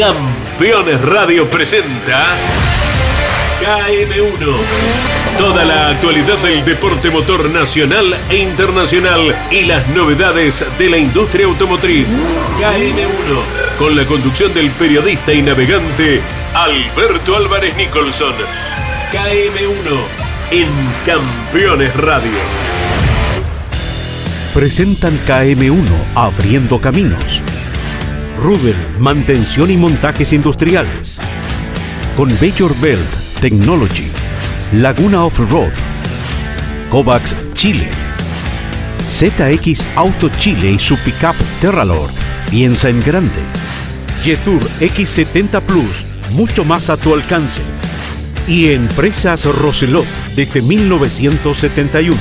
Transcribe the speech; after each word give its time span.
Campeones 0.00 0.98
Radio 1.02 1.46
presenta 1.50 2.34
KM1. 3.60 4.56
Toda 5.36 5.62
la 5.62 5.90
actualidad 5.90 6.38
del 6.38 6.64
deporte 6.64 7.10
motor 7.10 7.50
nacional 7.50 8.16
e 8.30 8.36
internacional 8.36 9.36
y 9.50 9.64
las 9.64 9.86
novedades 9.88 10.64
de 10.78 10.88
la 10.88 10.96
industria 10.96 11.44
automotriz. 11.44 12.16
KM1. 12.58 13.78
Con 13.78 13.94
la 13.94 14.06
conducción 14.06 14.54
del 14.54 14.70
periodista 14.70 15.34
y 15.34 15.42
navegante 15.42 16.22
Alberto 16.54 17.36
Álvarez 17.36 17.76
Nicholson. 17.76 18.32
KM1 19.12 19.98
en 20.50 20.68
Campeones 21.04 21.94
Radio. 21.98 22.38
Presentan 24.54 25.20
KM1 25.26 25.84
Abriendo 26.14 26.80
Caminos. 26.80 27.42
Rubel, 28.40 28.74
mantención 28.98 29.70
y 29.70 29.76
montajes 29.76 30.32
industriales. 30.32 31.18
Con 32.16 32.30
Bayor 32.40 32.74
Belt 32.80 33.14
Technology. 33.38 34.10
Laguna 34.72 35.24
Off-Road. 35.24 35.72
Kovacs 36.90 37.36
Chile. 37.52 37.90
ZX 39.04 39.84
Auto 39.94 40.30
Chile 40.38 40.70
y 40.70 40.78
su 40.78 40.96
pickup 40.98 41.36
Terralord. 41.60 42.10
Piensa 42.50 42.88
en 42.88 43.02
grande. 43.02 43.42
Jetour 44.22 44.62
X70 44.80 45.60
Plus, 45.60 46.06
mucho 46.30 46.64
más 46.64 46.88
a 46.88 46.96
tu 46.96 47.12
alcance. 47.12 47.60
Y 48.48 48.70
Empresas 48.72 49.44
Roselot 49.44 50.06
desde 50.34 50.62
1971. 50.62 52.16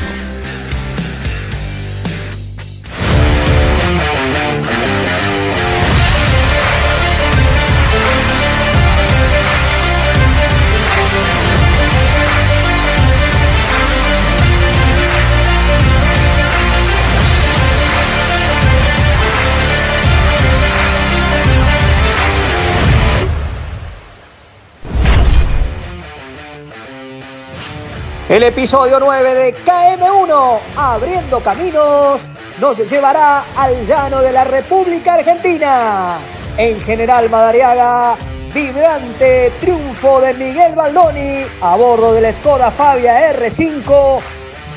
El 28.29 28.43
episodio 28.43 28.99
9 28.99 29.33
de 29.33 29.55
KM1, 29.65 30.59
Abriendo 30.77 31.39
Caminos, 31.39 32.21
nos 32.59 32.77
llevará 32.77 33.43
al 33.57 33.83
llano 33.87 34.21
de 34.21 34.31
la 34.31 34.43
República 34.43 35.15
Argentina. 35.15 36.19
En 36.55 36.79
General 36.79 37.27
Madariaga, 37.27 38.15
vibrante 38.53 39.51
triunfo 39.59 40.21
de 40.21 40.35
Miguel 40.35 40.75
Baldoni 40.75 41.43
a 41.59 41.75
bordo 41.75 42.13
de 42.13 42.21
la 42.21 42.31
Skoda 42.31 42.69
Fabia 42.69 43.33
R5, 43.33 44.19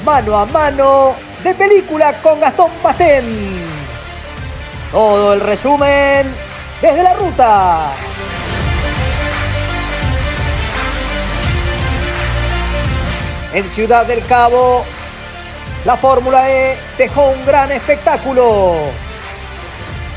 mano 0.03 0.39
a 0.39 0.47
mano 0.47 1.15
de 1.45 1.55
película 1.55 2.15
con 2.23 2.41
Gastón 2.41 2.71
Pastén. 2.83 3.27
Todo 4.91 5.35
el 5.35 5.41
resumen 5.41 6.35
desde 6.81 7.03
la 7.03 7.13
ruta. 7.13 7.91
En 13.55 13.69
Ciudad 13.69 14.07
del 14.07 14.25
Cabo, 14.25 14.83
la 15.85 15.97
Fórmula 15.97 16.51
E 16.51 16.77
dejó 16.97 17.29
un 17.29 17.45
gran 17.45 17.71
espectáculo. 17.71 18.77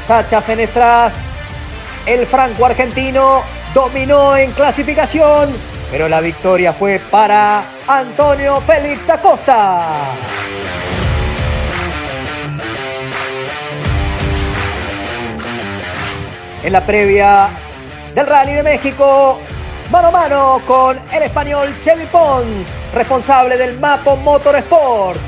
Sacha 0.08 0.42
Fenestras, 0.42 1.14
el 2.06 2.26
franco 2.28 2.66
argentino, 2.66 3.42
dominó 3.74 4.38
en 4.38 4.52
clasificación, 4.52 5.50
pero 5.92 6.08
la 6.08 6.22
victoria 6.22 6.72
fue 6.72 7.02
para 7.12 7.64
Antonio 7.88 8.62
Félix 8.62 9.06
da 9.06 9.22
Costa. 9.22 9.88
En 16.64 16.72
la 16.72 16.82
previa 16.82 17.50
del 18.14 18.28
Rally 18.28 18.54
de 18.54 18.64
México, 18.64 19.40
mano 19.92 20.08
a 20.08 20.12
mano 20.12 20.62
con 20.66 20.98
el 21.14 21.24
español 21.24 21.70
Chevy 21.82 22.06
Pons, 22.08 22.68
responsable 22.94 23.58
del 23.58 23.80
Mapo 23.80 24.16
Motorsport. 24.18 25.20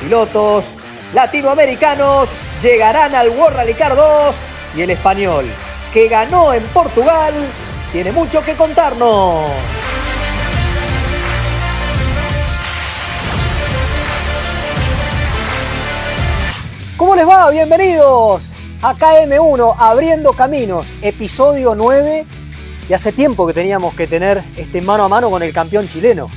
Pilotos 0.00 0.74
latinoamericanos 1.12 2.28
llegarán 2.62 3.14
al 3.14 3.30
World 3.30 3.56
Rally 3.56 3.74
Car 3.74 3.94
2 3.94 4.36
y 4.76 4.82
el 4.82 4.90
español, 4.90 5.46
que 5.92 6.08
ganó 6.08 6.52
en 6.52 6.62
Portugal, 6.64 7.34
tiene 7.92 8.10
mucho 8.10 8.42
que 8.42 8.54
contarnos. 8.54 9.48
¿Cómo 16.96 17.14
les 17.14 17.28
va? 17.28 17.50
Bienvenidos 17.50 18.54
a 18.82 18.94
KM1 18.94 19.74
Abriendo 19.78 20.32
Caminos, 20.32 20.92
episodio 21.02 21.74
9 21.74 22.26
y 22.88 22.92
hace 22.92 23.12
tiempo 23.12 23.46
que 23.46 23.54
teníamos 23.54 23.94
que 23.94 24.06
tener 24.06 24.42
este 24.56 24.82
mano 24.82 25.04
a 25.04 25.08
mano 25.08 25.30
con 25.30 25.42
el 25.42 25.52
campeón 25.52 25.88
chileno. 25.88 26.28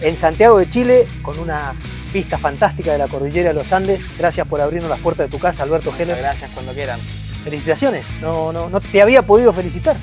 En 0.00 0.16
Santiago 0.16 0.58
de 0.58 0.68
Chile, 0.68 1.06
con 1.22 1.38
una 1.38 1.74
pista 2.12 2.38
fantástica 2.38 2.92
de 2.92 2.98
la 2.98 3.08
cordillera 3.08 3.50
de 3.50 3.54
los 3.54 3.72
Andes. 3.72 4.06
Gracias 4.18 4.46
por 4.46 4.60
abrirnos 4.60 4.90
las 4.90 5.00
puertas 5.00 5.26
de 5.26 5.30
tu 5.30 5.38
casa, 5.38 5.62
Alberto 5.62 5.92
Heller. 5.96 6.18
Gracias 6.18 6.50
cuando 6.52 6.72
quieran. 6.72 6.98
Felicitaciones. 7.44 8.06
No, 8.20 8.52
no, 8.52 8.68
no 8.68 8.80
te 8.80 9.00
había 9.00 9.22
podido 9.22 9.52
felicitar. 9.52 9.96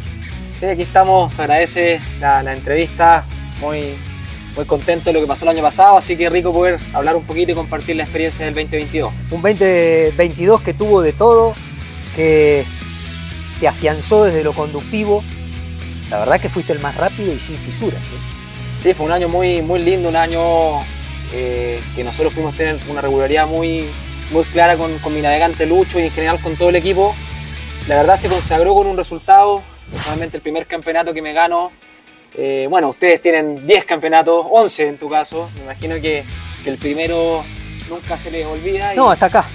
Sí, 0.59 0.65
aquí 0.65 0.83
estamos. 0.83 1.37
Agradece 1.39 1.99
la, 2.19 2.41
la 2.41 2.53
entrevista. 2.53 3.25
Muy, 3.59 3.95
muy 4.55 4.65
contento 4.65 5.05
de 5.05 5.13
lo 5.13 5.21
que 5.21 5.27
pasó 5.27 5.45
el 5.45 5.49
año 5.49 5.63
pasado, 5.63 5.97
así 5.97 6.15
que 6.15 6.29
rico 6.29 6.53
poder 6.53 6.79
hablar 6.93 7.15
un 7.15 7.23
poquito 7.23 7.51
y 7.51 7.55
compartir 7.55 7.95
la 7.95 8.03
experiencia 8.03 8.45
del 8.45 8.53
2022. 8.53 9.15
Un 9.31 9.41
2022 9.41 10.61
que 10.61 10.73
tuvo 10.73 11.01
de 11.01 11.13
todo, 11.13 11.53
que 12.15 12.63
te 13.59 13.67
afianzó 13.67 14.25
desde 14.25 14.43
lo 14.43 14.53
conductivo. 14.53 15.23
La 16.09 16.19
verdad 16.19 16.39
que 16.39 16.49
fuiste 16.49 16.73
el 16.73 16.79
más 16.79 16.95
rápido 16.95 17.33
y 17.33 17.39
sin 17.39 17.57
fisuras. 17.57 18.01
¿eh? 18.01 18.81
Sí, 18.81 18.93
fue 18.93 19.05
un 19.05 19.11
año 19.11 19.29
muy, 19.29 19.61
muy 19.61 19.79
lindo, 19.81 20.09
un 20.09 20.15
año 20.15 20.81
eh, 21.31 21.81
que 21.95 22.03
nosotros 22.03 22.33
pudimos 22.33 22.55
tener 22.55 22.77
una 22.89 23.01
regularidad 23.01 23.47
muy, 23.47 23.85
muy 24.31 24.43
clara 24.45 24.75
con, 24.77 24.97
con 24.99 25.13
mi 25.13 25.21
navegante 25.21 25.65
Lucho 25.65 25.99
y 25.99 26.03
en 26.03 26.11
general 26.11 26.39
con 26.41 26.55
todo 26.55 26.69
el 26.69 26.75
equipo. 26.75 27.15
La 27.87 27.95
verdad 27.95 28.17
se 28.19 28.29
consagró 28.29 28.75
con 28.75 28.87
un 28.87 28.97
resultado, 28.97 29.61
personalmente 29.91 30.37
el 30.37 30.43
primer 30.43 30.67
campeonato 30.67 31.13
que 31.13 31.21
me 31.21 31.33
gano. 31.33 31.71
Eh, 32.35 32.67
bueno, 32.69 32.89
ustedes 32.89 33.21
tienen 33.21 33.65
10 33.65 33.85
campeonatos, 33.85 34.45
11 34.49 34.87
en 34.87 34.97
tu 34.97 35.07
caso. 35.07 35.49
Me 35.57 35.63
imagino 35.63 35.95
que, 35.95 36.23
que 36.63 36.69
el 36.69 36.77
primero 36.77 37.43
nunca 37.89 38.17
se 38.17 38.31
les 38.31 38.45
olvida. 38.45 38.93
y 38.93 38.97
No, 38.97 39.13
está 39.13 39.27
acá. 39.27 39.49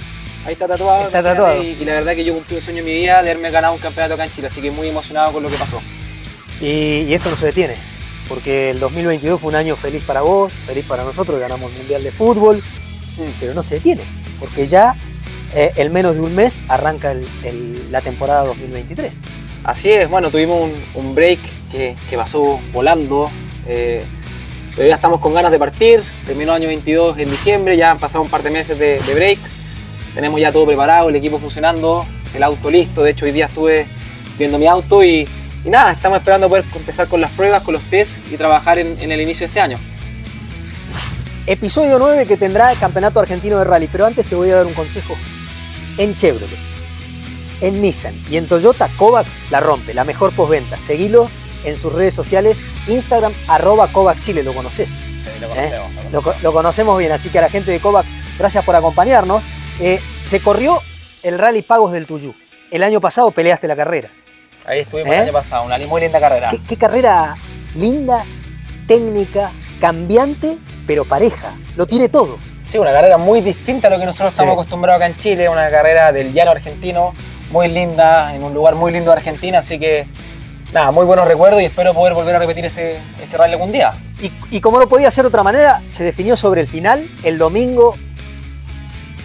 Ahí 0.46 0.52
está 0.52 0.66
tatuado. 0.66 1.06
Está 1.06 1.22
tatuado. 1.22 1.62
Y, 1.62 1.76
y 1.80 1.84
la 1.84 1.94
verdad 1.94 2.14
que 2.14 2.24
yo 2.24 2.34
cumplí 2.34 2.56
un 2.56 2.62
sueño 2.62 2.80
en 2.80 2.84
mi 2.86 2.92
vida 2.92 3.22
de 3.22 3.30
haberme 3.30 3.50
ganado 3.50 3.74
un 3.74 3.80
campeonato 3.80 4.14
acá 4.14 4.24
en 4.24 4.32
Chile, 4.32 4.46
así 4.46 4.60
que 4.60 4.70
muy 4.70 4.88
emocionado 4.88 5.32
con 5.32 5.42
lo 5.42 5.48
que 5.48 5.56
pasó. 5.56 5.80
Y, 6.60 7.02
y 7.08 7.14
esto 7.14 7.30
no 7.30 7.36
se 7.36 7.46
detiene, 7.46 7.74
porque 8.28 8.70
el 8.70 8.80
2022 8.80 9.40
fue 9.40 9.50
un 9.50 9.56
año 9.56 9.76
feliz 9.76 10.02
para 10.04 10.22
vos, 10.22 10.52
feliz 10.52 10.84
para 10.86 11.04
nosotros, 11.04 11.38
ganamos 11.40 11.70
el 11.72 11.78
Mundial 11.78 12.02
de 12.02 12.10
Fútbol, 12.12 12.62
pero 13.40 13.54
no 13.54 13.62
se 13.62 13.76
detiene, 13.76 14.02
porque 14.40 14.66
ya 14.66 14.94
eh, 15.54 15.72
en 15.76 15.92
menos 15.92 16.14
de 16.14 16.20
un 16.20 16.34
mes 16.34 16.60
arranca 16.68 17.12
el- 17.12 17.26
el- 17.42 17.90
la 17.90 18.00
temporada 18.02 18.44
2023. 18.44 19.20
Así 19.64 19.90
es, 19.90 20.08
bueno, 20.10 20.30
tuvimos 20.30 20.56
un, 20.60 20.74
un 20.94 21.14
break 21.14 21.38
que, 21.72 21.96
que 22.10 22.16
pasó 22.16 22.60
volando. 22.72 23.30
eh, 23.66 24.04
pero 24.76 24.88
ya 24.90 24.94
estamos 24.94 25.18
con 25.20 25.34
ganas 25.34 25.50
de 25.50 25.58
partir. 25.58 26.02
Terminó 26.24 26.52
el 26.54 26.62
año 26.62 26.68
22 26.68 27.18
en 27.18 27.30
diciembre, 27.30 27.76
ya 27.76 27.90
han 27.90 27.98
pasado 27.98 28.22
un 28.22 28.30
par 28.30 28.42
de 28.44 28.50
meses 28.50 28.78
de, 28.78 29.00
de 29.00 29.14
break. 29.14 29.38
Tenemos 30.14 30.38
ya 30.40 30.52
todo 30.52 30.66
preparado, 30.66 31.08
el 31.08 31.16
equipo 31.16 31.38
funcionando, 31.38 32.06
el 32.34 32.42
auto 32.44 32.70
listo. 32.70 33.02
De 33.02 33.10
hecho, 33.10 33.24
hoy 33.24 33.32
día 33.32 33.46
estuve 33.46 33.86
viendo 34.38 34.56
mi 34.58 34.66
auto 34.68 35.02
y, 35.02 35.26
y 35.64 35.70
nada, 35.70 35.92
estamos 35.92 36.18
esperando 36.18 36.48
poder 36.48 36.64
empezar 36.74 37.08
con 37.08 37.20
las 37.20 37.30
pruebas, 37.32 37.62
con 37.62 37.74
los 37.74 37.82
tests 37.84 38.18
y 38.30 38.36
trabajar 38.36 38.78
en, 38.78 38.98
en 39.00 39.12
el 39.12 39.20
inicio 39.20 39.40
de 39.40 39.46
este 39.46 39.60
año. 39.60 39.78
Episodio 41.46 41.98
9 41.98 42.26
que 42.26 42.36
tendrá 42.36 42.70
el 42.72 42.78
Campeonato 42.78 43.20
Argentino 43.20 43.58
de 43.58 43.64
Rally, 43.64 43.88
pero 43.90 44.06
antes 44.06 44.26
te 44.26 44.34
voy 44.34 44.50
a 44.50 44.56
dar 44.56 44.66
un 44.66 44.74
consejo. 44.74 45.16
En 45.96 46.14
Chevrolet, 46.14 46.58
en 47.60 47.80
Nissan 47.80 48.14
y 48.30 48.36
en 48.36 48.46
Toyota, 48.46 48.88
Kovacs 48.96 49.32
la 49.50 49.60
rompe, 49.60 49.94
la 49.94 50.04
mejor 50.04 50.32
postventa. 50.32 50.78
Seguilo 50.78 51.28
en 51.64 51.76
sus 51.76 51.92
redes 51.92 52.14
sociales, 52.14 52.60
Instagram, 52.86 53.32
arroba 53.48 53.88
Kovacs 53.88 54.20
Chile, 54.20 54.42
lo 54.44 54.52
conoces. 54.54 55.00
¿eh? 55.56 55.72
Lo, 56.12 56.22
co- 56.22 56.34
lo 56.42 56.52
conocemos 56.52 56.98
bien, 56.98 57.12
así 57.12 57.30
que 57.30 57.38
a 57.38 57.42
la 57.42 57.50
gente 57.50 57.70
de 57.70 57.80
Kovacs, 57.80 58.08
gracias 58.38 58.64
por 58.64 58.76
acompañarnos. 58.76 59.42
Eh, 59.80 60.00
se 60.20 60.40
corrió 60.40 60.80
el 61.22 61.38
Rally 61.38 61.62
Pagos 61.62 61.92
del 61.92 62.06
Tuyú. 62.06 62.34
El 62.70 62.82
año 62.84 63.00
pasado 63.00 63.30
peleaste 63.30 63.66
la 63.66 63.74
carrera. 63.76 64.10
Ahí 64.68 64.80
estuvimos 64.80 65.12
¿Eh? 65.12 65.16
el 65.16 65.22
año 65.24 65.32
pasado, 65.32 65.64
una 65.64 65.78
muy 65.78 66.00
linda 66.00 66.20
carrera. 66.20 66.50
¿Qué, 66.50 66.60
qué 66.62 66.76
carrera 66.76 67.36
linda, 67.74 68.22
técnica, 68.86 69.50
cambiante, 69.80 70.58
pero 70.86 71.04
pareja. 71.04 71.54
Lo 71.76 71.86
tiene 71.86 72.08
todo. 72.08 72.38
Sí, 72.64 72.76
una 72.78 72.92
carrera 72.92 73.16
muy 73.16 73.40
distinta 73.40 73.88
a 73.88 73.90
lo 73.90 73.98
que 73.98 74.04
nosotros 74.04 74.32
estamos 74.32 74.52
Sí. 74.52 74.60
acostumbrados 74.60 75.00
acá 75.00 75.06
en 75.06 75.16
Chile, 75.16 75.48
una 75.48 75.68
carrera 75.70 76.12
del 76.12 76.32
llano 76.34 76.50
argentino, 76.50 77.14
muy 77.50 77.68
linda, 77.68 78.34
en 78.34 78.42
un 78.44 78.52
lugar 78.52 78.74
muy 78.74 78.92
lindo 78.92 79.10
de 79.10 79.16
Argentina, 79.16 79.60
así 79.60 79.78
que 79.78 80.06
nada, 80.72 80.90
muy 80.90 81.06
buenos 81.06 81.26
recuerdos 81.26 81.62
y 81.62 81.64
espero 81.64 81.94
poder 81.94 82.12
volver 82.12 82.36
a 82.36 82.38
repetir 82.40 82.66
ese, 82.66 82.98
ese 83.22 83.36
rally 83.38 83.54
algún 83.54 83.72
día. 83.72 83.92
Y, 84.20 84.30
y 84.50 84.60
como 84.60 84.78
no 84.78 84.86
podía 84.88 85.10
ser 85.10 85.24
de 85.24 85.28
otra 85.28 85.42
manera, 85.42 85.80
se 85.86 86.04
definió 86.04 86.36
sobre 86.36 86.60
el 86.60 86.66
final, 86.66 87.08
el 87.22 87.38
domingo, 87.38 87.94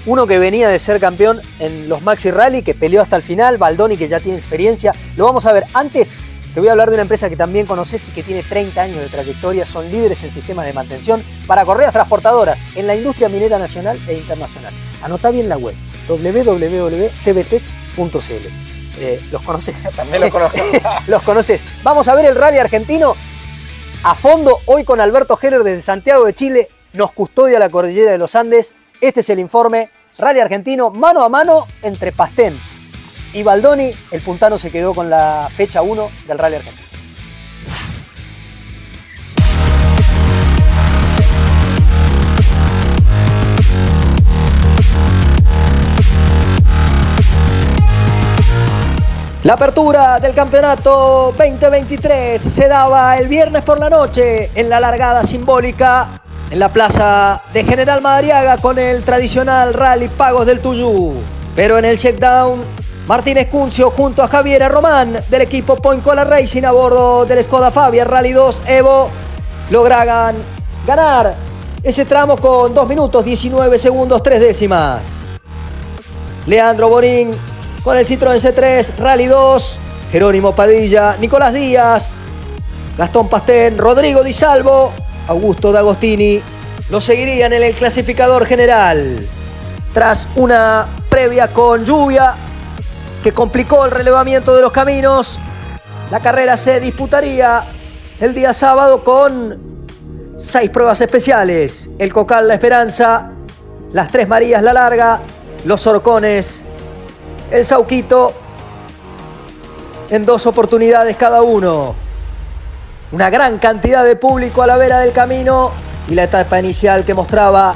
uno 0.06 0.28
que 0.28 0.40
venía 0.40 0.70
de 0.70 0.80
ser 0.80 1.00
campeón 1.00 1.40
en 1.60 1.88
los 1.90 2.02
Maxi 2.02 2.32
Rally, 2.32 2.62
que 2.62 2.74
peleó 2.74 3.02
hasta 3.02 3.16
el 3.16 3.22
final, 3.22 3.58
Baldoni 3.58 3.98
que 3.98 4.08
ya 4.08 4.20
tiene 4.20 4.38
experiencia. 4.38 4.94
Lo 5.16 5.26
vamos 5.26 5.46
a 5.46 5.54
ver. 5.54 5.66
Antes 5.74 6.18
te 6.54 6.60
voy 6.60 6.70
a 6.70 6.74
hablar 6.74 6.90
de 6.90 6.96
una 6.96 7.02
empresa 7.02 7.30
que 7.30 7.36
también 7.36 7.66
conoces 7.66 8.08
y 8.10 8.12
que 8.12 8.22
tiene 8.22 8.44
30 8.44 8.80
años 8.80 9.00
de 9.00 9.08
trayectoria, 9.08 9.66
son 9.66 9.90
líderes 9.92 10.24
en 10.24 10.32
sistemas 10.32 10.68
de 10.68 10.74
mantención 10.74 11.24
para 11.48 11.66
correas 11.66 11.94
transportadoras 11.94 12.64
en 12.76 12.86
la 12.86 12.96
industria 12.96 13.28
minera 13.28 13.58
nacional 13.58 14.00
e 14.08 14.14
internacional. 14.14 14.72
Anota 15.02 15.32
bien 15.32 15.50
la 15.50 15.58
web 15.58 15.74
www.cbtech.cl. 16.08 17.10
Eh, 19.00 19.20
¿Los 19.32 19.42
conoces? 19.42 19.90
También 19.96 20.22
los 20.22 20.30
conozco. 20.30 20.60
¿Los 21.08 21.24
conoces? 21.24 21.62
Vamos 21.82 22.08
a 22.08 22.14
ver 22.14 22.26
el 22.26 22.36
rally 22.36 22.60
argentino 22.60 23.16
a 24.04 24.14
fondo 24.14 24.60
hoy 24.66 24.84
con 24.84 25.02
Alberto 25.02 25.40
Heller 25.42 25.64
desde 25.64 25.82
Santiago 25.82 26.24
de 26.26 26.34
Chile. 26.34 26.70
Nos 26.94 27.14
custodia 27.14 27.58
la 27.58 27.70
cordillera 27.70 28.12
de 28.12 28.20
los 28.20 28.36
Andes. 28.36 28.76
Este 29.04 29.20
es 29.20 29.30
el 29.32 29.40
informe 29.40 29.90
Rally 30.18 30.40
Argentino 30.40 30.90
mano 30.90 31.26
a 31.26 31.28
mano 31.28 31.68
entre 31.82 32.14
Pastén 32.14 32.58
y 33.34 33.44
Baldoni. 33.44 33.92
El 34.12 34.22
puntano 34.22 34.58
se 34.58 34.72
quedó 34.72 34.94
con 34.94 35.10
la 35.10 35.50
fecha 35.54 35.82
1 35.82 36.10
del 36.26 36.38
Rally 36.40 36.56
Argentino. 36.56 36.88
La 49.44 49.56
apertura 49.56 50.20
del 50.22 50.34
campeonato 50.34 51.34
2023 51.38 52.42
se 52.42 52.68
daba 52.70 53.18
el 53.18 53.28
viernes 53.28 53.64
por 53.66 53.78
la 53.78 53.90
noche 53.90 54.50
en 54.56 54.70
la 54.70 54.80
largada 54.80 55.24
simbólica 55.24 56.23
en 56.54 56.60
la 56.60 56.70
plaza 56.70 57.42
de 57.52 57.64
General 57.64 58.00
Madariaga 58.04 58.58
con 58.58 58.78
el 58.78 59.02
tradicional 59.02 59.74
rally 59.74 60.08
Pagos 60.08 60.46
del 60.46 60.60
Tuyú. 60.60 61.16
Pero 61.56 61.80
en 61.80 61.86
el 61.86 61.98
checkdown, 61.98 62.62
Martínez 63.08 63.48
Cuncio 63.50 63.90
junto 63.90 64.22
a 64.22 64.28
Javier 64.28 64.72
Román 64.72 65.18
del 65.32 65.42
equipo 65.42 65.76
Point 65.76 66.04
Cola 66.04 66.24
Racing 66.24 66.62
a 66.62 66.72
bordo 66.72 67.26
del 67.26 67.44
Skoda 67.44 67.72
Fabia 67.72 68.06
Rally 68.06 68.34
2 68.34 68.62
Evo 68.68 69.10
lograban 69.72 70.36
ganar 70.86 71.34
ese 71.82 72.06
tramo 72.06 72.38
con 72.38 72.72
2 72.72 72.88
minutos 72.88 73.26
19 73.26 73.76
segundos 73.80 74.22
3 74.22 74.40
décimas. 74.40 75.08
Leandro 76.46 76.88
Borín 76.88 77.32
con 77.84 77.98
el 77.98 78.06
Citroën 78.06 78.40
C3 78.40 78.98
Rally 78.98 79.26
2, 79.26 79.78
Jerónimo 80.12 80.54
Padilla, 80.54 81.18
Nicolás 81.20 81.56
Díaz, 81.56 82.14
Gastón 82.96 83.28
Pastén, 83.28 83.76
Rodrigo 83.76 84.22
Di 84.22 84.34
Salvo, 84.34 84.94
Augusto 85.28 85.72
D'Agostini 85.72 86.42
lo 86.90 87.00
seguirían 87.02 87.54
en 87.54 87.64
el 87.64 87.74
clasificador 87.74 88.46
general. 88.46 89.26
Tras 89.94 90.28
una 90.36 90.86
previa 91.10 91.48
con 91.48 91.86
lluvia 91.86 92.36
que 93.24 93.32
complicó 93.32 93.86
el 93.86 93.92
relevamiento 93.92 94.56
de 94.56 94.62
los 94.62 94.72
caminos, 94.72 95.40
la 96.12 96.20
carrera 96.20 96.58
se 96.58 96.80
disputaría 96.80 97.64
el 98.20 98.34
día 98.34 98.54
sábado 98.54 99.04
con 99.04 99.58
seis 100.38 100.70
pruebas 100.70 101.00
especiales. 101.02 101.90
El 101.98 102.12
Cocal 102.12 102.48
La 102.48 102.56
Esperanza, 102.56 103.32
las 103.92 104.10
Tres 104.10 104.28
Marías 104.28 104.62
La 104.62 104.74
Larga, 104.74 105.22
los 105.66 105.86
Orcones, 105.88 106.64
el 107.52 107.64
Sauquito 107.64 108.34
en 110.10 110.26
dos 110.26 110.46
oportunidades 110.46 111.16
cada 111.16 111.42
uno. 111.42 112.03
Una 113.14 113.30
gran 113.30 113.60
cantidad 113.60 114.04
de 114.04 114.16
público 114.16 114.64
a 114.64 114.68
la 114.68 114.76
vera 114.76 114.98
del 114.98 115.12
camino 115.12 115.70
y 116.08 116.16
la 116.16 116.24
etapa 116.24 116.60
inicial 116.60 117.06
que 117.06 117.14
mostraba 117.14 117.76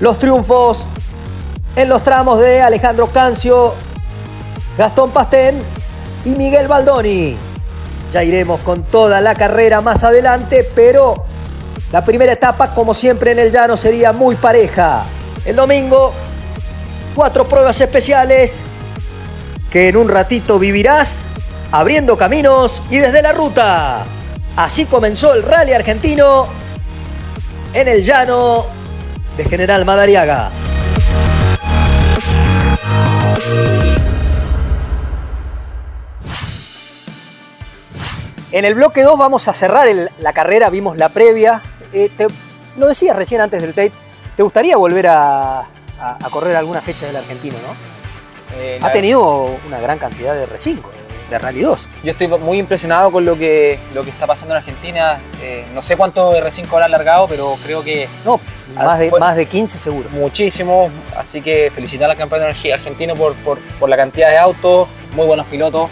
los 0.00 0.18
triunfos 0.18 0.88
en 1.76 1.90
los 1.90 2.02
tramos 2.02 2.40
de 2.40 2.62
Alejandro 2.62 3.08
Cancio, 3.08 3.74
Gastón 4.78 5.10
Pastén 5.10 5.62
y 6.24 6.30
Miguel 6.30 6.68
Baldoni. 6.68 7.36
Ya 8.14 8.24
iremos 8.24 8.62
con 8.62 8.82
toda 8.82 9.20
la 9.20 9.34
carrera 9.34 9.82
más 9.82 10.04
adelante, 10.04 10.66
pero 10.74 11.22
la 11.92 12.02
primera 12.02 12.32
etapa, 12.32 12.72
como 12.72 12.94
siempre 12.94 13.32
en 13.32 13.40
el 13.40 13.52
llano, 13.52 13.76
sería 13.76 14.12
muy 14.12 14.36
pareja. 14.36 15.04
El 15.44 15.56
domingo, 15.56 16.14
cuatro 17.14 17.44
pruebas 17.44 17.78
especiales 17.78 18.62
que 19.70 19.88
en 19.88 19.98
un 19.98 20.08
ratito 20.08 20.58
vivirás 20.58 21.26
abriendo 21.70 22.16
caminos 22.16 22.82
y 22.88 22.96
desde 22.96 23.20
la 23.20 23.32
ruta. 23.32 24.06
Así 24.56 24.84
comenzó 24.86 25.32
el 25.34 25.42
rally 25.42 25.72
argentino 25.72 26.46
en 27.72 27.88
el 27.88 28.02
llano 28.04 28.66
de 29.36 29.44
General 29.44 29.84
Madariaga. 29.84 30.50
En 38.52 38.64
el 38.64 38.74
bloque 38.74 39.02
2 39.02 39.16
vamos 39.18 39.46
a 39.48 39.52
cerrar 39.52 39.86
el- 39.88 40.10
la 40.18 40.32
carrera, 40.32 40.70
vimos 40.70 40.96
la 40.96 41.08
previa. 41.08 41.62
Eh, 41.92 42.10
te- 42.16 42.26
lo 42.76 42.88
decías 42.88 43.14
recién 43.14 43.40
antes 43.40 43.62
del 43.62 43.70
tape, 43.72 43.92
¿te 44.36 44.42
gustaría 44.42 44.76
volver 44.76 45.06
a, 45.06 45.60
a- 45.60 45.64
a 46.00 46.30
correr 46.30 46.56
alguna 46.56 46.80
fecha 46.80 47.06
del 47.06 47.16
argentino, 47.16 47.56
no? 47.66 47.74
Eh, 48.56 48.80
Ha 48.82 48.90
tenido 48.92 49.56
una 49.66 49.78
gran 49.78 49.98
cantidad 49.98 50.34
de 50.34 50.44
R5, 50.48 50.90
de, 51.30 51.38
Rally 51.38 51.60
2. 51.62 51.88
Yo 52.04 52.12
estoy 52.12 52.28
muy 52.28 52.58
impresionado 52.58 53.10
con 53.10 53.24
lo 53.24 53.36
que, 53.38 53.78
lo 53.94 54.02
que 54.02 54.10
está 54.10 54.26
pasando 54.26 54.54
en 54.54 54.58
Argentina. 54.58 55.20
Eh, 55.42 55.64
no 55.74 55.80
sé 55.82 55.96
cuánto 55.96 56.32
R5 56.34 56.66
habrá 56.72 56.86
alargado, 56.86 57.26
pero 57.28 57.54
creo 57.64 57.82
que 57.82 58.08
No, 58.24 58.40
Ah, 58.76 58.84
más 58.84 58.98
de, 59.00 59.10
fue- 59.10 59.18
más 59.20 59.34
de 59.36 59.46
15 59.46 59.78
seguro. 59.78 60.08
muchísimo. 60.10 60.90
Así 61.16 61.40
que 61.42 61.72
felicitar 61.74 62.10
al 62.10 62.16
campeón 62.16 62.42
arge- 62.42 62.72
argentino 62.72 63.14
por, 63.16 63.34
por, 63.36 63.58
por 63.78 63.88
la 63.88 63.96
cantidad 63.96 64.28
de 64.28 64.38
autos, 64.38 64.88
muy 65.14 65.26
buenos 65.26 65.46
pilotos. 65.46 65.88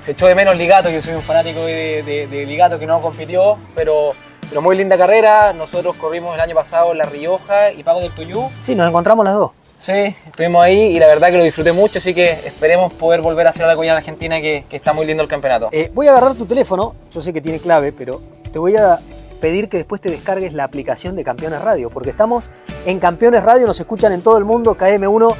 Se 0.00 0.12
echó 0.12 0.26
de 0.26 0.34
menos 0.34 0.56
Ligato, 0.56 0.90
yo 0.90 1.00
soy 1.00 1.14
un 1.14 1.22
fanático 1.22 1.60
de, 1.64 2.02
de- 2.02 2.26
de 2.26 2.46
Ligato 2.46 2.78
que 2.78 2.86
no 2.86 3.00
compitió, 3.00 3.58
pero, 3.74 4.10
pero 4.48 4.60
muy 4.62 4.76
linda 4.76 4.96
carrera. 4.98 5.52
Nosotros 5.54 5.96
corrimos 5.96 6.34
el 6.34 6.40
año 6.40 6.54
pasado 6.54 6.92
en 6.92 6.98
La 6.98 7.04
Rioja 7.06 7.72
y 7.72 7.82
Pago 7.82 8.00
del 8.00 8.12
Tuyú. 8.12 8.50
Sí, 8.60 8.74
nos 8.74 8.86
encontramos 8.88 9.24
las 9.24 9.34
dos. 9.34 9.50
Sí, 9.84 10.16
estuvimos 10.26 10.64
ahí 10.64 10.96
y 10.96 10.98
la 10.98 11.06
verdad 11.06 11.28
que 11.28 11.36
lo 11.36 11.44
disfruté 11.44 11.70
mucho, 11.70 11.98
así 11.98 12.14
que 12.14 12.30
esperemos 12.30 12.90
poder 12.94 13.20
volver 13.20 13.46
a 13.46 13.50
hacer 13.50 13.66
ya 13.66 13.82
en 13.84 13.90
Argentina, 13.90 14.40
que, 14.40 14.64
que 14.66 14.76
está 14.76 14.94
muy 14.94 15.04
lindo 15.04 15.22
el 15.22 15.28
campeonato. 15.28 15.68
Eh, 15.72 15.90
voy 15.92 16.06
a 16.06 16.12
agarrar 16.12 16.34
tu 16.36 16.46
teléfono, 16.46 16.94
yo 17.10 17.20
sé 17.20 17.34
que 17.34 17.42
tiene 17.42 17.58
clave, 17.58 17.92
pero 17.92 18.22
te 18.50 18.58
voy 18.58 18.76
a 18.76 18.98
pedir 19.42 19.68
que 19.68 19.76
después 19.76 20.00
te 20.00 20.08
descargues 20.08 20.54
la 20.54 20.64
aplicación 20.64 21.16
de 21.16 21.22
Campeones 21.22 21.60
Radio, 21.60 21.90
porque 21.90 22.08
estamos 22.08 22.48
en 22.86 22.98
Campeones 22.98 23.42
Radio, 23.42 23.66
nos 23.66 23.78
escuchan 23.78 24.14
en 24.14 24.22
todo 24.22 24.38
el 24.38 24.46
mundo, 24.46 24.74
KM1 24.74 25.34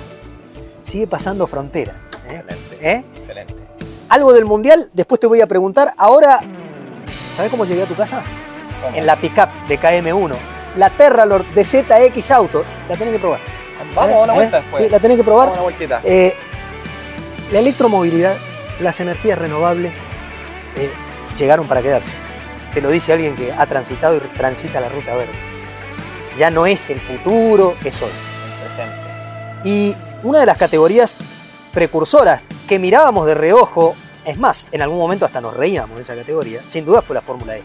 sigue 0.83 1.07
pasando 1.07 1.47
frontera. 1.47 1.95
¿eh? 2.29 2.43
Excelente. 2.47 2.79
¿Eh? 2.83 3.05
Excelente. 3.17 3.55
Algo 4.11 4.35
del 4.35 4.45
Mundial, 4.45 4.91
después 4.93 5.21
te 5.21 5.27
voy 5.27 5.41
a 5.41 5.47
preguntar. 5.47 5.95
Ahora, 5.97 6.41
¿sabes 7.35 7.51
cómo 7.51 7.65
llegué 7.65 7.85
a 7.85 7.87
tu 7.87 7.95
casa? 7.95 8.23
¿Cómo? 8.83 8.95
En 8.95 9.07
la 9.07 9.17
pickup 9.17 9.49
de 9.69 9.81
KM1. 9.81 10.35
La 10.77 10.91
Terralord 10.91 11.47
de 11.55 11.65
ZX 11.65 12.31
Auto, 12.31 12.63
la 12.91 12.97
tenés 12.99 13.15
que 13.15 13.21
probar. 13.21 13.64
Vamos 13.95 14.11
¿Eh? 14.11 14.15
a 14.15 14.19
una 14.19 14.33
¿Eh? 14.33 14.37
vuelta 14.37 14.61
después. 14.61 14.83
Sí, 14.83 14.89
la 14.89 15.01
tenés 15.01 15.17
que 15.17 15.25
probar. 15.25 15.49
Vamos 15.49 15.59
a 15.59 15.63
una 15.63 15.71
vueltita. 15.77 16.01
Eh, 16.05 16.37
la 17.53 17.59
electromovilidad, 17.59 18.37
las 18.81 19.01
energías 19.01 19.39
renovables 19.39 20.03
eh, 20.77 20.91
llegaron 21.37 21.69
para 21.69 21.83
quedarse. 21.83 22.17
Te 22.73 22.81
lo 22.81 22.91
dice 22.91 23.13
alguien 23.13 23.37
que 23.37 23.53
ha 23.53 23.67
transitado 23.67 24.17
y 24.17 24.21
transita 24.21 24.81
la 24.81 24.89
ruta 24.89 25.15
verde. 25.15 25.35
Ya 26.37 26.51
no 26.51 26.67
es 26.67 26.91
el 26.91 27.01
futuro, 27.01 27.77
es 27.85 28.03
hoy. 28.03 28.11
Presente. 28.65 28.97
Y 29.63 29.95
una 30.25 30.41
de 30.41 30.47
las 30.47 30.57
categorías 30.57 31.19
precursoras 31.73 32.43
que 32.69 32.79
mirábamos 32.79 33.27
de 33.27 33.35
reojo, 33.35 33.95
es 34.25 34.39
más, 34.39 34.69
en 34.73 34.83
algún 34.83 34.99
momento 34.99 35.27
hasta 35.27 35.41
nos 35.41 35.57
reíamos 35.57 35.97
de 35.97 36.03
esa 36.03 36.17
categoría, 36.17 36.61
sin 36.65 36.85
duda 36.85 37.03
fue 37.03 37.15
la 37.15 37.21
Fórmula 37.21 37.57
E. 37.57 37.63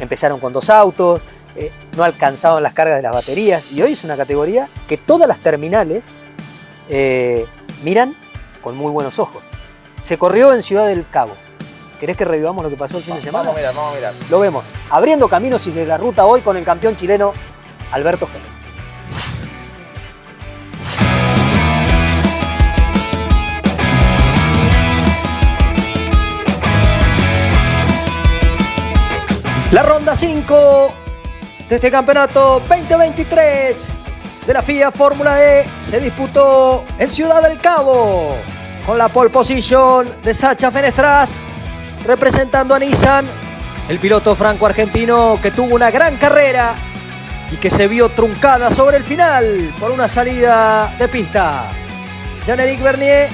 Empezaron 0.00 0.40
con 0.40 0.52
dos 0.52 0.70
autos, 0.70 1.20
eh, 1.56 1.70
no 1.96 2.04
alcanzaban 2.04 2.62
las 2.62 2.72
cargas 2.72 2.96
de 2.96 3.02
las 3.02 3.12
baterías, 3.12 3.62
y 3.72 3.82
hoy 3.82 3.92
es 3.92 4.04
una 4.04 4.16
categoría 4.16 4.68
que 4.88 4.96
todas 4.96 5.28
las 5.28 5.38
terminales 5.38 6.06
eh, 6.88 7.46
miran 7.82 8.14
con 8.62 8.76
muy 8.76 8.90
buenos 8.90 9.18
ojos. 9.18 9.42
Se 10.02 10.18
corrió 10.18 10.52
en 10.52 10.62
Ciudad 10.62 10.86
del 10.86 11.04
Cabo. 11.08 11.32
¿Querés 12.00 12.16
que 12.16 12.24
revivamos 12.24 12.62
lo 12.62 12.70
que 12.70 12.76
pasó 12.76 12.98
el 12.98 13.04
fin 13.04 13.14
de 13.14 13.20
semana? 13.20 13.44
Vamos 13.44 13.56
a 13.56 13.58
mirar, 13.60 13.74
vamos 13.74 13.92
a 13.92 13.96
mirar. 13.96 14.14
Lo 14.28 14.40
vemos, 14.40 14.72
abriendo 14.90 15.28
caminos 15.28 15.66
y 15.66 15.70
de 15.70 15.86
la 15.86 15.96
ruta 15.96 16.26
hoy 16.26 16.42
con 16.42 16.56
el 16.56 16.64
campeón 16.64 16.96
chileno 16.96 17.32
Alberto 17.92 18.26
Gel. 18.26 18.42
La 29.70 29.82
ronda 29.82 30.14
5 30.14 31.03
este 31.74 31.90
campeonato 31.90 32.62
2023 32.68 33.86
de 34.46 34.52
la 34.52 34.62
FIA 34.62 34.92
Fórmula 34.92 35.42
E 35.42 35.64
se 35.80 35.98
disputó 35.98 36.84
en 36.98 37.08
Ciudad 37.08 37.42
del 37.42 37.58
Cabo 37.58 38.36
con 38.86 38.96
la 38.96 39.08
pole 39.08 39.30
position 39.30 40.08
de 40.22 40.34
Sacha 40.34 40.70
Fenestras 40.70 41.42
representando 42.06 42.74
a 42.74 42.78
Nissan, 42.78 43.26
el 43.88 43.98
piloto 43.98 44.36
franco-argentino 44.36 45.40
que 45.42 45.50
tuvo 45.50 45.74
una 45.74 45.90
gran 45.90 46.16
carrera 46.16 46.74
y 47.50 47.56
que 47.56 47.70
se 47.70 47.88
vio 47.88 48.08
truncada 48.08 48.70
sobre 48.70 48.98
el 48.98 49.02
final 49.02 49.74
por 49.80 49.90
una 49.90 50.06
salida 50.06 50.94
de 50.96 51.08
pista. 51.08 51.64
Jean-Éric 52.46 52.82
Bernier 52.82 53.28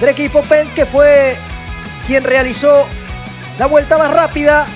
del 0.00 0.08
equipo 0.10 0.42
Penske 0.42 0.84
fue 0.84 1.36
quien 2.06 2.22
realizó 2.22 2.84
la 3.58 3.64
vuelta 3.64 3.96
más 3.96 4.12
rápida, 4.12 4.66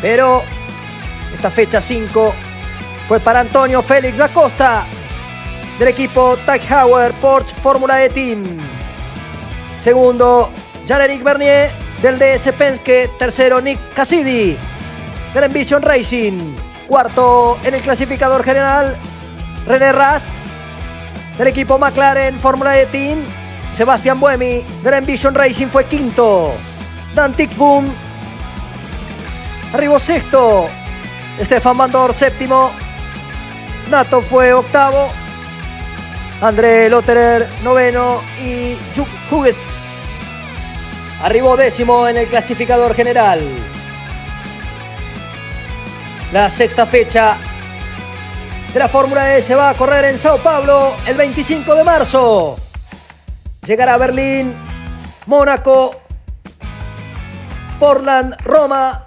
pero 0.00 0.42
esta 1.36 1.50
fecha 1.50 1.80
5 1.80 2.34
fue 3.08 3.20
para 3.20 3.40
Antonio 3.40 3.82
Félix 3.82 4.16
da 4.16 4.28
Costa 4.28 4.84
del 5.78 5.88
equipo 5.88 6.36
Tag 6.46 6.60
Heuer 6.68 7.12
Porsche 7.12 7.54
Fórmula 7.62 8.02
E 8.02 8.08
Team. 8.08 8.42
Segundo, 9.80 10.50
Jean-Éric 10.86 11.22
Bernier 11.22 11.70
del 12.00 12.18
DS 12.18 12.50
Penske. 12.56 13.10
Tercero, 13.18 13.60
Nick 13.60 13.78
Cassidy 13.94 14.56
del 15.34 15.44
Envision 15.44 15.82
Racing. 15.82 16.56
Cuarto 16.86 17.58
en 17.62 17.74
el 17.74 17.82
clasificador 17.82 18.42
general, 18.42 18.96
René 19.66 19.92
Rast 19.92 20.28
del 21.36 21.48
equipo 21.48 21.78
McLaren 21.78 22.40
Fórmula 22.40 22.80
E 22.80 22.86
Team. 22.86 23.24
Sebastián 23.74 24.18
Buemi 24.18 24.64
del 24.82 24.94
Envision 24.94 25.34
Racing 25.34 25.66
fue 25.66 25.84
quinto. 25.84 26.54
Dan 27.14 27.34
Tickboom 27.34 27.84
arribó 29.74 29.98
sexto. 29.98 30.68
Stefan 31.40 31.76
Bandor 31.76 32.14
séptimo. 32.14 32.70
Nato 33.90 34.22
fue 34.22 34.52
octavo. 34.52 35.10
André 36.40 36.88
Lotterer 36.90 37.46
noveno 37.62 38.20
y 38.42 38.76
Juk 38.94 39.08
arribó 41.22 41.56
décimo 41.56 42.06
en 42.08 42.18
el 42.18 42.26
clasificador 42.26 42.94
general. 42.94 43.40
La 46.32 46.50
sexta 46.50 46.84
fecha 46.84 47.36
de 48.72 48.78
la 48.78 48.88
Fórmula 48.88 49.36
E 49.36 49.40
se 49.40 49.54
va 49.54 49.70
a 49.70 49.74
correr 49.74 50.04
en 50.06 50.18
Sao 50.18 50.38
Paulo 50.38 50.94
el 51.06 51.16
25 51.16 51.74
de 51.74 51.84
marzo. 51.84 52.58
Llegará 53.66 53.94
a 53.94 53.98
Berlín, 53.98 54.54
Mónaco, 55.26 56.02
Portland, 57.78 58.36
Roma 58.44 59.06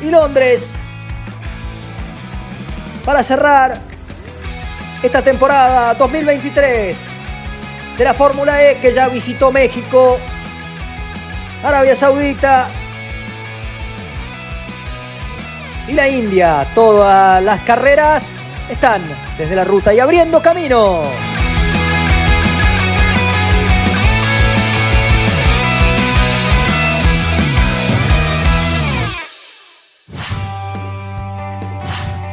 y 0.00 0.10
Londres 0.10 0.83
para 3.04 3.22
cerrar 3.22 3.78
esta 5.02 5.22
temporada 5.22 5.94
2023 5.94 6.96
de 7.98 8.04
la 8.04 8.14
Fórmula 8.14 8.62
E 8.62 8.78
que 8.78 8.92
ya 8.92 9.08
visitó 9.08 9.52
México, 9.52 10.18
Arabia 11.62 11.94
Saudita 11.94 12.68
y 15.88 15.92
la 15.92 16.08
India. 16.08 16.66
Todas 16.74 17.42
las 17.42 17.62
carreras 17.62 18.32
están 18.70 19.02
desde 19.36 19.54
la 19.54 19.64
ruta 19.64 19.92
y 19.92 20.00
abriendo 20.00 20.40
camino. 20.40 21.33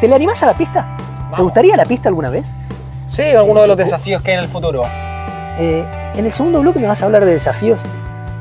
¿Te 0.02 0.08
le 0.08 0.16
animás 0.16 0.42
a 0.42 0.48
la 0.48 0.58
pista? 0.58 0.98
¿Te 1.36 1.44
gustaría 1.44 1.78
la 1.78 1.86
pista 1.86 2.10
alguna 2.10 2.32
vez? 2.32 2.52
Sí, 3.08 3.22
alguno 3.22 3.62
de 3.62 3.68
los 3.68 3.78
desafíos 3.78 4.24
que 4.24 4.32
hay 4.32 4.38
en 4.38 4.44
el 4.44 4.50
futuro. 4.50 4.84
Eh, 5.60 5.86
en 6.16 6.26
el 6.26 6.32
segundo 6.32 6.60
bloque 6.60 6.80
me 6.80 6.88
vas 6.88 7.04
a 7.04 7.06
hablar 7.06 7.24
de 7.24 7.34
desafíos 7.34 7.86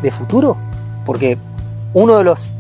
de 0.01 0.11
futuro, 0.11 0.57
porque 1.05 1.37
uno 1.93 2.17
de 2.17 2.25
los, 2.25 2.55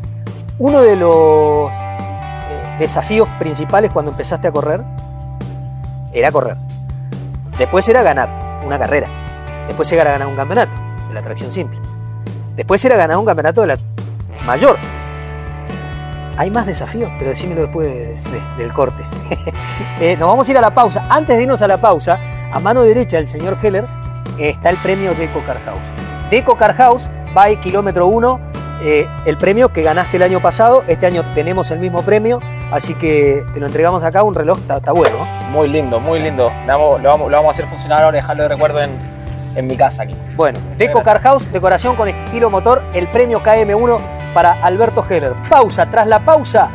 uno 0.59 0.83
de 0.83 0.97
los 0.97 1.71
eh, 1.71 2.76
desafíos 2.78 3.26
principales 3.38 3.90
cuando 3.90 4.11
empezaste 4.11 4.49
a 4.49 4.52
correr 4.52 4.83
era 6.12 6.30
correr. 6.30 6.59
Después 7.57 7.88
era 7.88 8.02
ganar 8.02 8.61
una 8.66 8.78
carrera. 8.78 9.09
Después 9.66 9.90
era 9.92 10.04
ganar 10.04 10.28
un 10.28 10.37
campeonato 10.37 10.76
de 11.09 11.14
la 11.14 11.23
tracción 11.23 11.50
simple. 11.50 11.78
Después 12.54 12.85
era 12.85 12.97
ganar 12.97 13.16
un 13.16 13.25
campeonato 13.25 13.62
de 13.62 13.66
la 13.69 13.78
mayor. 14.45 14.76
Hay 16.40 16.50
más 16.50 16.64
desafíos, 16.64 17.12
pero 17.18 17.28
decímelo 17.30 17.61
después 17.61 17.87
de- 17.87 18.14
de- 18.14 18.56
del 18.56 18.73
corte. 18.73 19.02
Eh, 20.00 20.16
nos 20.16 20.28
vamos 20.28 20.49
a 20.49 20.50
ir 20.52 20.56
a 20.56 20.62
la 20.62 20.73
pausa. 20.73 21.04
Antes 21.11 21.37
de 21.37 21.42
irnos 21.42 21.61
a 21.61 21.68
la 21.68 21.76
pausa, 21.76 22.18
a 22.50 22.59
mano 22.61 22.80
derecha 22.82 23.18
del 23.18 23.26
señor 23.26 23.59
Heller 23.62 23.85
eh, 24.38 24.49
está 24.49 24.70
el 24.70 24.78
premio 24.78 25.12
Deco 25.14 25.40
Car 25.47 25.59
House. 25.66 25.92
Deco 26.30 26.56
Car 26.56 26.75
House, 26.75 27.11
by 27.35 27.61
kilómetro 27.61 28.06
1, 28.06 28.40
el 29.26 29.37
premio 29.38 29.68
que 29.70 29.82
ganaste 29.82 30.16
el 30.16 30.23
año 30.23 30.40
pasado. 30.40 30.82
Este 30.87 31.04
año 31.06 31.23
tenemos 31.35 31.70
el 31.70 31.78
mismo 31.80 32.00
premio, 32.02 32.40
así 32.73 32.94
que 32.94 33.44
te 33.52 33.61
lo 33.61 33.66
entregamos 33.66 34.02
acá. 34.04 34.23
Un 34.23 34.35
reloj 34.35 34.59
está, 34.61 34.92
bueno. 34.92 35.16
¿no? 35.18 35.50
Muy 35.50 35.68
lindo, 35.68 36.00
muy 36.00 36.18
lindo. 36.20 36.50
Vamos- 36.66 37.02
lo, 37.02 37.11
vamos, 37.11 37.30
lo 37.30 37.37
vamos 37.37 37.49
a 37.49 37.52
hacer 37.52 37.66
funcionar 37.66 38.02
ahora 38.02 38.16
dejarlo 38.16 38.44
de 38.44 38.49
recuerdo 38.49 38.80
en, 38.80 38.90
en 39.56 39.66
mi 39.66 39.76
casa 39.76 40.04
aquí. 40.04 40.16
Bueno, 40.35 40.59
Deco 40.78 41.02
Car 41.02 41.20
House, 41.20 41.52
decoración 41.52 41.94
con 41.97 42.09
estilo 42.09 42.49
motor, 42.49 42.82
el 42.94 43.11
premio 43.11 43.42
KM1 43.42 43.99
para 44.34 44.52
Alberto 44.52 45.04
Heller. 45.08 45.34
Pausa, 45.49 45.90
tras 45.90 46.06
la 46.06 46.20
pausa, 46.20 46.70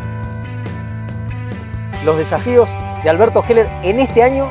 los 2.03 2.17
desafíos 2.17 2.75
de 3.03 3.09
Alberto 3.09 3.43
Heller 3.47 3.69
en 3.83 3.99
este 3.99 4.23
año 4.23 4.49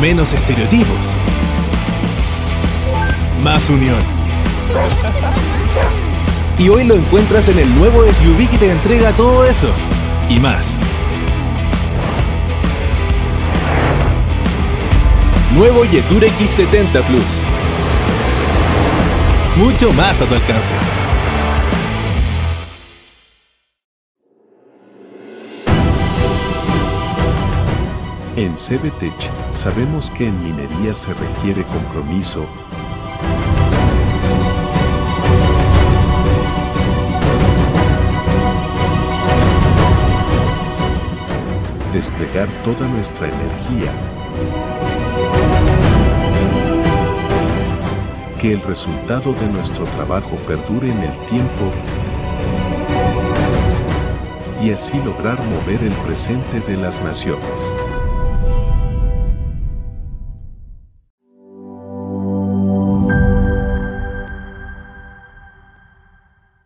Menos 0.00 0.32
estereotipos. 0.32 1.25
Más 3.42 3.68
unión. 3.70 3.98
Y 6.58 6.68
hoy 6.68 6.84
lo 6.84 6.94
encuentras 6.94 7.48
en 7.48 7.58
el 7.58 7.74
nuevo 7.74 8.02
SUV 8.02 8.48
que 8.48 8.58
te 8.58 8.70
entrega 8.70 9.12
todo 9.12 9.44
eso. 9.44 9.68
Y 10.28 10.40
más. 10.40 10.76
Nuevo 15.54 15.84
Yetur 15.84 16.24
X70 16.24 17.02
Plus. 17.02 17.42
mucho 19.56 19.92
más 19.92 20.20
a 20.20 20.26
tu 20.26 20.34
alcance. 20.34 20.74
En 28.36 28.52
CBTech 28.54 29.30
sabemos 29.50 30.10
que 30.10 30.26
en 30.28 30.42
minería 30.44 30.94
se 30.94 31.14
requiere 31.14 31.64
compromiso, 31.64 32.46
desplegar 41.96 42.46
toda 42.62 42.86
nuestra 42.88 43.26
energía, 43.26 43.90
que 48.38 48.52
el 48.52 48.60
resultado 48.60 49.32
de 49.32 49.46
nuestro 49.46 49.86
trabajo 49.86 50.36
perdure 50.46 50.90
en 50.90 51.02
el 51.04 51.16
tiempo 51.24 51.72
y 54.62 54.72
así 54.72 55.00
lograr 55.04 55.42
mover 55.44 55.82
el 55.84 55.94
presente 56.04 56.60
de 56.60 56.76
las 56.76 57.00
naciones. 57.00 57.74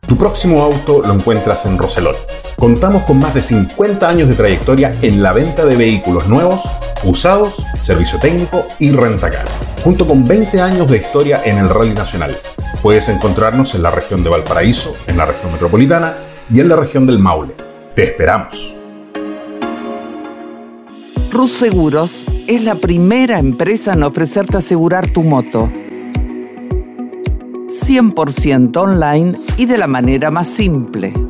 Tu 0.08 0.16
próximo 0.16 0.60
auto 0.60 1.02
lo 1.06 1.12
encuentras 1.14 1.66
en 1.66 1.78
Roselot. 1.78 2.49
Contamos 2.60 3.04
con 3.04 3.18
más 3.18 3.32
de 3.32 3.40
50 3.40 4.06
años 4.06 4.28
de 4.28 4.34
trayectoria 4.34 4.94
en 5.00 5.22
la 5.22 5.32
venta 5.32 5.64
de 5.64 5.76
vehículos 5.76 6.28
nuevos, 6.28 6.60
usados, 7.04 7.54
servicio 7.80 8.18
técnico 8.18 8.66
y 8.78 8.90
rentacar, 8.90 9.46
junto 9.82 10.06
con 10.06 10.28
20 10.28 10.60
años 10.60 10.90
de 10.90 10.98
historia 10.98 11.40
en 11.42 11.56
el 11.56 11.70
Rally 11.70 11.94
Nacional. 11.94 12.36
Puedes 12.82 13.08
encontrarnos 13.08 13.74
en 13.74 13.82
la 13.82 13.90
región 13.90 14.22
de 14.22 14.28
Valparaíso, 14.28 14.94
en 15.06 15.16
la 15.16 15.24
región 15.24 15.52
metropolitana 15.52 16.16
y 16.52 16.60
en 16.60 16.68
la 16.68 16.76
región 16.76 17.06
del 17.06 17.18
Maule. 17.18 17.54
Te 17.94 18.04
esperamos. 18.04 18.76
Rus 21.32 21.52
Seguros 21.52 22.26
es 22.46 22.62
la 22.62 22.74
primera 22.74 23.38
empresa 23.38 23.94
en 23.94 24.02
ofrecerte 24.02 24.58
asegurar 24.58 25.06
tu 25.10 25.22
moto 25.22 25.70
100% 27.70 28.76
online 28.76 29.38
y 29.56 29.64
de 29.64 29.78
la 29.78 29.86
manera 29.86 30.30
más 30.30 30.48
simple. 30.48 31.29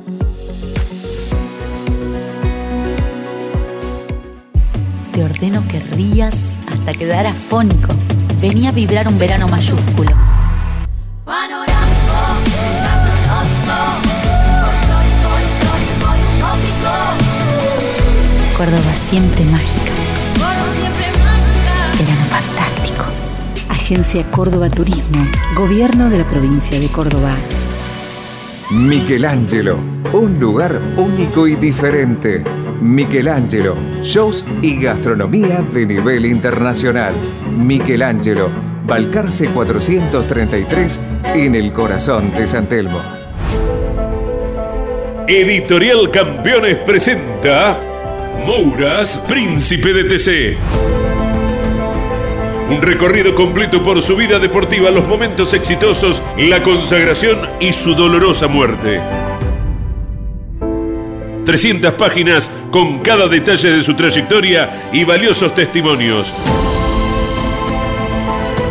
Te 5.11 5.23
ordeno 5.23 5.61
que 5.67 5.79
rías 5.79 6.57
hasta 6.67 6.93
quedar 6.93 7.27
afónico. 7.27 7.87
Venía 8.41 8.69
a 8.69 8.71
vibrar 8.71 9.07
un 9.07 9.17
verano 9.17 9.47
mayúsculo. 9.47 10.11
Córdoba 18.57 18.95
siempre 18.95 19.43
mágica. 19.45 19.91
Verano 21.99 22.25
fantástico. 22.29 23.05
Agencia 23.69 24.23
Córdoba 24.31 24.69
Turismo. 24.69 25.25
Gobierno 25.55 26.09
de 26.09 26.19
la 26.19 26.27
provincia 26.29 26.79
de 26.79 26.87
Córdoba. 26.87 27.31
Michelangelo. 28.69 29.79
Un 30.13 30.39
lugar 30.39 30.81
único 30.97 31.47
y 31.47 31.55
diferente 31.55 32.43
Michelangelo, 32.81 33.77
shows 34.01 34.43
y 34.63 34.81
gastronomía 34.81 35.61
de 35.61 35.85
nivel 35.85 36.25
internacional. 36.25 37.13
Michelangelo, 37.55 38.49
Balcarce 38.87 39.49
433 39.49 40.99
en 41.35 41.53
el 41.53 41.71
corazón 41.73 42.33
de 42.33 42.47
San 42.47 42.67
Telmo. 42.67 42.99
Editorial 45.27 46.09
Campeones 46.09 46.79
presenta 46.79 47.77
Mouras, 48.47 49.19
Príncipe 49.27 49.93
de 49.93 50.03
TC. 50.05 50.57
Un 52.71 52.81
recorrido 52.81 53.35
completo 53.35 53.83
por 53.83 54.01
su 54.01 54.15
vida 54.15 54.39
deportiva, 54.39 54.89
los 54.89 55.07
momentos 55.07 55.53
exitosos, 55.53 56.23
la 56.35 56.63
consagración 56.63 57.41
y 57.59 57.73
su 57.73 57.93
dolorosa 57.93 58.47
muerte. 58.47 58.99
300 61.45 61.93
páginas 61.95 62.49
con 62.71 62.99
cada 62.99 63.27
detalle 63.27 63.69
de 63.69 63.83
su 63.83 63.93
trayectoria 63.95 64.89
y 64.93 65.03
valiosos 65.03 65.53
testimonios. 65.53 66.33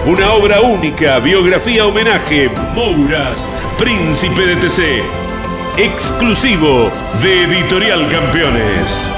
Una 0.06 0.32
obra 0.32 0.62
única, 0.62 1.18
biografía 1.18 1.86
homenaje, 1.86 2.50
Mouras, 2.74 3.46
Príncipe 3.78 4.46
de 4.46 4.56
TC. 4.56 5.02
Exclusivo 5.76 6.90
de 7.22 7.44
Editorial 7.44 8.08
Campeones. 8.08 9.12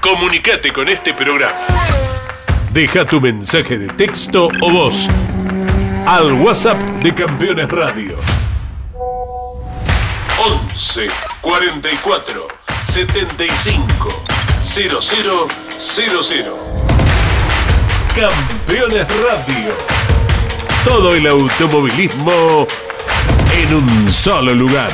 Comunicate 0.00 0.70
con 0.72 0.88
este 0.88 1.14
programa. 1.14 1.52
Deja 2.72 3.04
tu 3.06 3.20
mensaje 3.20 3.78
de 3.78 3.88
texto 3.88 4.48
o 4.60 4.70
voz 4.70 5.08
al 6.06 6.32
WhatsApp 6.34 6.78
de 7.02 7.14
Campeones 7.14 7.68
Radio 7.70 8.27
11 10.78 11.08
44 11.40 12.46
75 12.84 14.08
00 14.60 15.48
Campeones 18.14 19.06
Radio. 19.08 19.74
Todo 20.84 21.16
el 21.16 21.26
automovilismo 21.26 22.64
en 23.56 23.74
un 23.74 24.12
solo 24.12 24.54
lugar. 24.54 24.92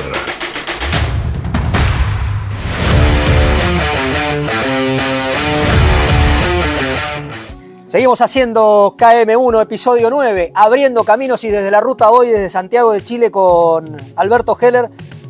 Seguimos 7.84 8.22
haciendo 8.22 8.96
KM1, 8.98 9.60
episodio 9.60 10.08
9, 10.08 10.52
abriendo 10.54 11.04
caminos 11.04 11.44
y 11.44 11.50
desde 11.50 11.70
la 11.70 11.80
ruta 11.80 12.10
hoy, 12.10 12.28
desde 12.28 12.48
Santiago 12.48 12.90
de 12.90 13.04
Chile 13.04 13.30
con 13.30 13.98
Alberto 14.16 14.56
Heller. 14.58 14.88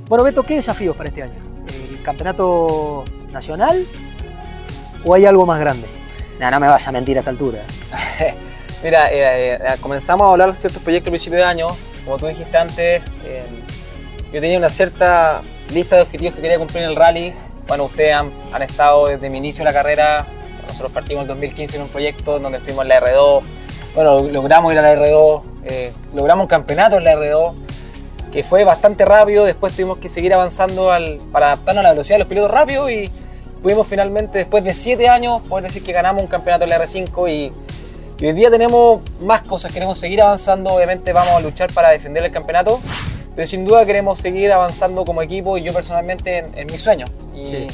Bueno, 0.09 0.25
Beto, 0.25 0.43
¿qué 0.43 0.55
desafíos 0.55 0.97
para 0.97 1.09
este 1.09 1.23
año? 1.23 1.35
¿El 1.69 2.03
campeonato 2.03 3.05
nacional 3.33 3.87
o 5.05 5.14
hay 5.14 5.27
algo 5.27 5.47
más 5.47 5.59
grande? 5.59 5.87
No, 6.38 6.51
no 6.51 6.61
me 6.61 6.69
vas 6.69 6.87
a 6.87 6.93
mentir 6.93 7.17
a 7.17 7.21
esta 7.21 7.31
altura. 7.31 7.61
Mira, 8.83 9.11
eh, 9.11 9.55
eh, 9.55 9.59
comenzamos 9.81 10.27
a 10.27 10.31
hablar 10.31 10.53
de 10.53 10.57
ciertos 10.57 10.83
proyectos 10.83 11.09
a 11.09 11.12
principio 11.12 11.38
de 11.38 11.45
año. 11.45 11.69
Como 12.05 12.19
tú 12.19 12.27
dijiste 12.27 12.57
antes, 12.57 13.03
eh, 13.25 13.47
yo 14.33 14.40
tenía 14.40 14.59
una 14.59 14.69
cierta 14.69 15.40
lista 15.73 15.97
de 15.97 16.03
objetivos 16.03 16.35
que 16.35 16.43
quería 16.43 16.59
cumplir 16.59 16.83
en 16.83 16.90
el 16.90 16.97
rally. 16.97 17.33
Bueno, 17.67 17.85
ustedes 17.85 18.14
han, 18.14 18.31
han 18.53 18.62
estado 18.62 19.07
desde 19.07 19.31
mi 19.31 19.38
inicio 19.38 19.64
de 19.64 19.71
la 19.71 19.73
carrera 19.73 20.27
nosotros 20.75 20.93
partimos 20.93 21.23
en 21.23 21.29
2015 21.29 21.77
en 21.77 21.83
un 21.83 21.88
proyecto 21.88 22.40
donde 22.40 22.59
estuvimos 22.59 22.83
en 22.83 22.88
la 22.88 23.01
R2. 23.01 23.43
Bueno, 23.95 24.19
logramos 24.25 24.73
ir 24.73 24.79
a 24.81 24.83
la 24.83 24.95
R2, 24.97 25.43
eh, 25.67 25.93
logramos 26.12 26.45
un 26.45 26.49
campeonato 26.49 26.97
en 26.97 27.05
la 27.05 27.14
R2, 27.14 27.55
que 28.35 28.44
fue 28.44 28.64
bastante 28.64 29.07
rápido. 29.07 29.44
Después 29.47 29.73
tuvimos 29.73 29.97
que 29.99 30.11
seguir 30.11 30.35
avanzando 30.35 30.90
al, 30.92 31.18
para 31.33 31.47
adaptarnos 31.47 31.81
a 31.81 31.83
la 31.85 31.90
velocidad 31.92 32.16
de 32.16 32.18
los 32.18 32.29
pilotos 32.29 32.51
rápidos 32.51 32.90
y 32.90 33.11
pudimos 33.62 33.87
finalmente, 33.87 34.37
después 34.38 34.62
de 34.62 34.75
7 34.75 35.09
años, 35.09 35.40
poder 35.49 35.64
decir 35.64 35.83
que 35.83 35.92
ganamos 35.92 36.20
un 36.23 36.29
campeonato 36.29 36.64
en 36.64 36.70
la 36.70 36.79
R5 36.85 37.31
y, 37.33 37.53
y 38.23 38.27
hoy 38.27 38.33
día 38.35 38.51
tenemos 38.51 39.01
más 39.20 39.42
cosas, 39.47 39.73
queremos 39.73 39.97
seguir 39.99 40.20
avanzando. 40.20 40.70
Obviamente 40.75 41.12
vamos 41.14 41.33
a 41.33 41.40
luchar 41.40 41.73
para 41.73 41.88
defender 41.90 42.23
el 42.25 42.31
campeonato 42.31 42.81
pero 43.37 43.49
sin 43.49 43.64
duda 43.64 43.85
queremos 43.85 44.20
seguir 44.20 44.53
avanzando 44.53 45.05
como 45.05 45.20
equipo 45.20 45.59
y 45.59 45.64
yo 45.64 45.73
personalmente 45.73 46.38
en, 46.38 46.57
en 46.57 46.66
mi 46.68 46.79
sueño. 46.79 47.07
Y 47.35 47.44
Sí. 47.49 47.66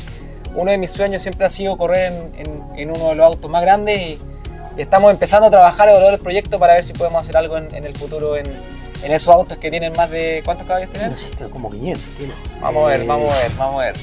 uno 0.55 0.71
de 0.71 0.79
mis 0.79 0.91
sueños 0.91 1.21
siempre 1.21 1.45
ha 1.45 1.51
sido 1.51 1.77
correr 1.77 2.13
en, 2.13 2.33
en- 2.47 2.63
en 2.79 2.91
uno 2.91 3.09
de 3.11 3.15
los 3.17 3.27
autos 3.27 3.51
más 3.51 3.61
grandes 3.61 4.01
y, 4.01 4.19
y 4.79 4.81
estamos 4.81 5.11
empezando 5.11 5.49
a 5.49 5.51
trabajar 5.51 5.89
a 5.89 5.91
evaluar 5.91 6.15
el 6.15 6.21
proyecto 6.21 6.59
para 6.59 6.73
ver 6.75 6.85
si 6.85 6.95
podemos 6.95 7.21
hacer 7.21 7.37
algo 7.37 7.59
en, 7.59 7.75
en 7.75 7.85
el 7.85 7.95
futuro 7.95 8.37
en, 8.39 8.47
en 9.03 9.13
esos 9.13 9.35
autos 9.35 9.57
que 9.59 9.71
tienen 9.71 9.93
más 9.97 10.11
de... 10.11 10.43
¿Cuántos 10.45 10.67
caballos 10.67 10.91
tienen? 10.91 11.11
No 11.11 11.17
sé, 11.17 11.51
como 11.51 11.71
500. 11.71 12.05
tiene. 12.17 12.33
Vamos 12.61 12.85
a 12.85 12.89
ver, 12.89 13.01
Eh, 13.01 13.07
vamos 13.07 13.33
a 13.33 13.37
ver, 13.37 13.53
vamos 13.57 13.83
a 13.83 13.85
ver. 13.87 13.97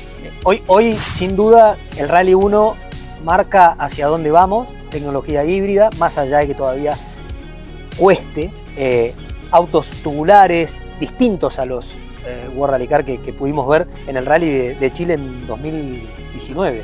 Hoy, 0.44 0.64
hoy, 0.68 0.98
sin 1.10 1.36
duda, 1.36 1.78
el 1.98 2.10
Rally 2.10 2.34
1 2.34 2.76
marca 3.24 3.70
hacia 3.80 4.08
dónde 4.08 4.32
vamos, 4.32 4.70
tecnología 4.90 5.44
híbrida, 5.44 5.90
más 5.98 6.18
allá 6.18 6.40
de 6.40 6.48
que 6.48 6.56
todavía 6.56 6.98
cueste, 7.98 8.52
eh, 8.76 9.14
autos 9.52 9.92
tubulares 10.04 10.82
distintos 11.00 11.60
a 11.60 11.66
los 11.66 11.96
eh, 12.26 12.50
World 12.56 12.74
Rally 12.74 12.88
Car 12.88 13.06
que, 13.06 13.22
que 13.22 13.34
pudimos 13.34 13.68
ver 13.68 13.88
en 14.08 14.18
el 14.18 14.26
Rally 14.26 14.50
de, 14.50 14.76
de 14.76 14.92
Chile 14.92 15.14
en 15.16 15.48
2019. 15.48 16.84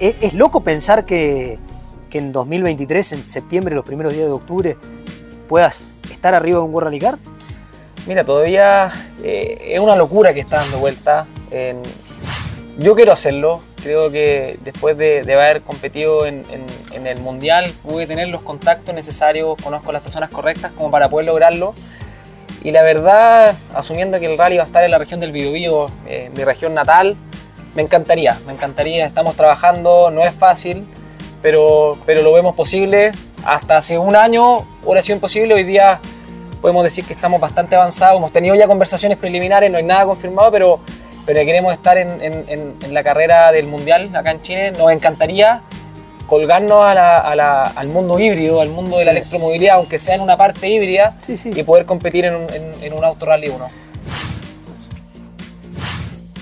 Es, 0.00 0.16
es 0.20 0.34
loco 0.34 0.60
pensar 0.60 1.04
que, 1.04 1.58
que 2.08 2.18
en 2.18 2.32
2023, 2.32 3.12
en 3.12 3.24
septiembre, 3.24 3.74
los 3.74 3.84
primeros 3.84 4.12
días 4.12 4.26
de 4.26 4.32
octubre, 4.32 4.76
puedas 5.48 5.86
estar 6.12 6.34
arriba 6.34 6.58
de 6.58 6.64
un 6.64 6.72
World 6.74 6.86
Rally 6.88 6.98
Car. 7.00 7.18
Mira, 8.06 8.24
todavía 8.24 8.92
eh, 9.22 9.58
es 9.68 9.80
una 9.80 9.96
locura 9.96 10.34
que 10.34 10.40
está 10.40 10.56
dando 10.58 10.78
vuelta. 10.78 11.26
Yo 12.78 12.94
quiero 12.94 13.12
hacerlo. 13.12 13.62
Creo 13.82 14.10
que 14.10 14.58
después 14.64 14.96
de, 14.96 15.22
de 15.22 15.34
haber 15.34 15.60
competido 15.60 16.26
en, 16.26 16.42
en- 16.50 17.06
el 17.06 17.20
Mundial, 17.20 17.70
pude 17.82 18.06
tener 18.06 18.28
los 18.28 18.40
contactos 18.42 18.94
necesarios, 18.94 19.56
conozco 19.62 19.92
las 19.92 20.00
personas 20.00 20.30
correctas 20.30 20.72
como 20.72 20.90
para 20.90 21.10
poder 21.10 21.26
lograrlo. 21.26 21.74
Y 22.62 22.70
la 22.70 22.82
verdad, 22.82 23.54
asumiendo 23.74 24.18
que 24.18 24.24
el 24.24 24.38
rally 24.38 24.56
va 24.56 24.62
a 24.62 24.66
estar 24.66 24.82
en 24.84 24.90
la 24.90 24.96
región 24.96 25.20
del 25.20 25.30
Biobío, 25.32 25.90
eh, 26.08 26.30
mi 26.34 26.44
región 26.44 26.72
natal, 26.72 27.14
me 27.74 27.82
encantaría, 27.82 28.38
me 28.46 28.54
encantaría. 28.54 29.04
Estamos 29.04 29.36
trabajando, 29.36 30.10
no 30.10 30.22
es 30.22 30.34
fácil, 30.34 30.86
pero, 31.42 31.98
pero 32.06 32.22
lo 32.22 32.32
vemos 32.32 32.54
posible. 32.54 33.12
Hasta 33.44 33.76
hace 33.76 33.98
un 33.98 34.16
año 34.16 34.64
hubiera 34.84 35.02
sido 35.02 35.16
imposible, 35.16 35.54
hoy 35.54 35.64
día 35.64 36.00
podemos 36.60 36.82
decir 36.84 37.04
que 37.04 37.12
estamos 37.12 37.40
bastante 37.40 37.76
avanzados. 37.76 38.16
Hemos 38.18 38.32
tenido 38.32 38.54
ya 38.54 38.66
conversaciones 38.66 39.18
preliminares, 39.18 39.70
no 39.70 39.76
hay 39.76 39.84
nada 39.84 40.06
confirmado, 40.06 40.50
pero, 40.50 40.80
pero 41.26 41.40
queremos 41.44 41.72
estar 41.72 41.98
en, 41.98 42.22
en- 42.22 42.44
en- 42.48 42.74
en 42.82 42.94
la 42.94 43.02
carrera 43.02 43.52
del 43.52 43.66
Mundial 43.66 44.14
acá 44.16 44.30
en 44.30 44.40
Chile. 44.42 44.70
Nos 44.72 44.90
encantaría 44.90 45.60
colgarnos 46.26 46.82
a 46.86 46.94
la- 46.94 47.18
a 47.18 47.36
la- 47.36 47.64
al 47.66 47.88
mundo 47.88 48.18
híbrido, 48.18 48.62
al 48.62 48.70
mundo 48.70 48.96
de 48.96 49.04
la 49.04 49.10
Sí. 49.12 49.18
electromovilidad, 49.18 49.76
aunque 49.76 49.98
sea 49.98 50.14
en 50.14 50.22
una 50.22 50.38
parte 50.38 50.66
híbrida, 50.68 51.14
y 51.28 51.62
poder 51.64 51.84
competir 51.84 52.24
en 52.24 52.36
un, 52.36 52.46
en- 52.52 52.72
en 52.82 52.92
un 52.94 53.04
Auto 53.04 53.26
Rally 53.26 53.48
1. 53.50 53.68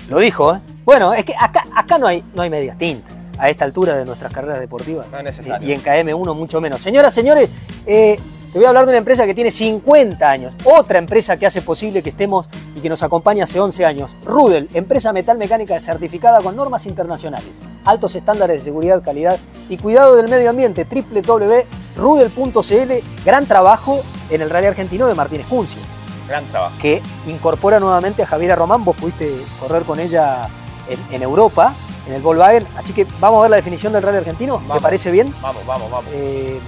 Lo 0.07 0.19
dijo, 0.19 0.55
¿eh? 0.55 0.59
Bueno, 0.85 1.13
es 1.13 1.25
que 1.25 1.33
acá, 1.37 1.63
acá 1.75 1.97
no, 1.97 2.07
hay, 2.07 2.23
no 2.33 2.43
hay 2.43 2.49
medias 2.49 2.77
tintas 2.77 3.12
a 3.43 3.49
esta 3.49 3.65
altura 3.65 3.97
de 3.97 4.05
nuestras 4.05 4.31
carreras 4.31 4.61
deportivas. 4.61 5.11
No 5.11 5.17
es 5.17 5.25
necesario. 5.25 5.67
Y, 5.67 5.73
en 5.73 5.83
KM1 5.83 6.33
mucho 6.33 6.61
menos. 6.61 6.79
Señoras, 6.79 7.13
señores, 7.13 7.49
eh, 7.85 8.17
te 8.53 8.57
voy 8.57 8.63
a 8.63 8.69
hablar 8.69 8.85
de 8.85 8.91
una 8.91 8.99
empresa 8.99 9.25
que 9.25 9.33
tiene 9.33 9.51
50 9.51 10.29
años. 10.29 10.53
Otra 10.63 10.97
empresa 10.97 11.35
que 11.35 11.45
hace 11.45 11.61
posible 11.61 12.01
que 12.01 12.11
estemos 12.11 12.47
y 12.73 12.79
que 12.79 12.87
nos 12.87 13.03
acompaña 13.03 13.43
hace 13.43 13.59
11 13.59 13.85
años. 13.85 14.15
Rudel, 14.23 14.69
empresa 14.73 15.11
metal 15.11 15.37
mecánica 15.37 15.77
certificada 15.81 16.39
con 16.39 16.55
normas 16.55 16.85
internacionales, 16.85 17.61
altos 17.83 18.15
estándares 18.15 18.59
de 18.59 18.63
seguridad, 18.63 19.03
calidad 19.03 19.37
y 19.67 19.75
cuidado 19.75 20.15
del 20.15 20.29
medio 20.29 20.49
ambiente. 20.49 20.85
www.rudel.cl. 20.85 22.93
Gran 23.25 23.45
trabajo 23.45 24.03
en 24.29 24.41
el 24.41 24.49
Rally 24.49 24.67
Argentino 24.67 25.05
de 25.05 25.15
Martínez 25.15 25.47
Cuncio 25.47 25.81
Gran 26.29 26.45
trabajo. 26.45 26.77
que 26.79 27.01
incorpora 27.27 27.81
nuevamente 27.81 28.23
a 28.23 28.25
Javiera 28.25 28.55
Román. 28.55 28.85
Vos 28.85 28.95
pudiste 28.95 29.29
correr 29.59 29.83
con 29.83 29.99
ella 29.99 30.47
en, 30.87 31.13
en 31.13 31.23
Europa, 31.23 31.73
en 32.07 32.13
el 32.13 32.21
Volkswagen. 32.21 32.65
Así 32.77 32.93
que 32.93 33.05
vamos 33.19 33.39
a 33.39 33.41
ver 33.43 33.51
la 33.51 33.57
definición 33.57 33.93
del 33.93 34.03
rally 34.03 34.17
argentino. 34.17 34.57
¿Te 34.57 34.67
Vamos. 34.67 34.83
parece 34.83 35.11
bien? 35.11 35.33
Vamos, 35.41 35.65
vamos, 35.65 35.89
vamos. 35.91 36.05
Eh, 36.13 36.59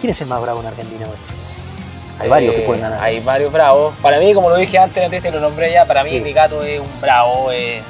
¿Quién 0.00 0.10
es 0.10 0.20
el 0.20 0.26
más 0.28 0.40
bravo 0.40 0.60
en 0.60 0.66
Argentina 0.66 1.06
hoy? 1.06 1.16
Hay 2.20 2.28
varios 2.28 2.54
que 2.54 2.62
Eh, 2.62 2.66
pueden 2.66 2.82
ganar. 2.82 3.00
Hay 3.02 3.20
varios 3.20 3.52
bravos. 3.52 3.94
Para 4.02 4.18
mí, 4.18 4.34
como 4.34 4.48
lo 4.50 4.56
dije 4.56 4.76
antes, 4.78 5.04
antes 5.04 5.22
te 5.22 5.30
lo 5.30 5.40
nombré 5.40 5.72
ya, 5.72 5.84
para 5.86 6.02
mí 6.04 6.10
Sí. 6.10 6.20
Ricato 6.20 6.62
es 6.62 6.80
un 6.80 7.00
bravo. 7.00 7.50
eh, 7.52 7.80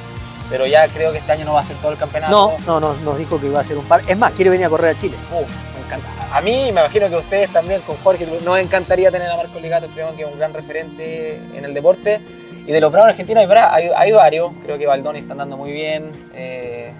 pero 0.50 0.66
ya 0.66 0.88
creo 0.88 1.12
que 1.12 1.18
este 1.18 1.30
año 1.32 1.44
no 1.44 1.52
va 1.54 1.60
a 1.60 1.62
ser 1.62 1.76
todo 1.76 1.92
el 1.92 1.98
campeonato. 1.98 2.30
No, 2.30 2.56
no, 2.66 2.80
no, 2.80 2.94
nos 3.04 3.18
dijo 3.18 3.38
que 3.38 3.46
iba 3.48 3.60
a 3.60 3.64
ser 3.64 3.76
un 3.76 3.84
par. 3.84 4.00
Es 4.06 4.18
más, 4.18 4.32
quiere 4.32 4.50
venir 4.50 4.64
a 4.64 4.70
correr 4.70 4.94
a 4.94 4.98
Chile. 4.98 5.14
Uf, 5.30 5.46
me 5.78 5.84
encanta. 5.84 6.06
A 6.34 6.40
mí, 6.40 6.52
me 6.52 6.68
imagino 6.70 7.06
que 7.10 7.16
ustedes 7.16 7.50
también, 7.52 7.82
con 7.82 7.96
Jorge, 7.98 8.26
nos 8.42 8.58
encantaría 8.58 9.10
tener 9.10 9.30
a 9.30 9.36
Marco 9.36 9.58
Ligato, 9.60 9.88
creo 9.88 10.16
que 10.16 10.22
es 10.22 10.28
un 10.32 10.38
gran 10.38 10.54
referente 10.54 11.36
en 11.54 11.64
el 11.66 11.74
deporte. 11.74 12.22
Y 12.68 12.72
de 12.72 12.81
los 12.81 12.92
bravos 12.92 13.07
en 13.09 13.11
Argentina 13.12 13.40
hay, 13.40 13.48
hay, 13.87 13.90
hay 13.96 14.12
varios, 14.12 14.50
creo 14.62 14.76
que 14.78 14.87
Baldoni 14.87 15.20
está 15.20 15.33
andando 15.33 15.57
muy 15.57 15.72
bien. 15.72 16.12
eh, 16.35 16.92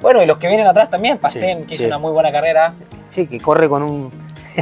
bueno, 0.00 0.22
y 0.22 0.26
los 0.26 0.38
que 0.38 0.46
vienen 0.48 0.66
atrás 0.66 0.88
también, 0.88 1.18
Pastén, 1.18 1.58
Sí, 1.58 1.64
que 1.66 1.74
sí. 1.74 1.82
hizo 1.82 1.88
una 1.88 1.98
muy 1.98 2.12
buena 2.12 2.32
carrera. 2.32 2.72
Sí, 3.10 3.26
que 3.26 3.38
corre 3.40 3.68
con 3.68 3.82
un. 3.82 4.10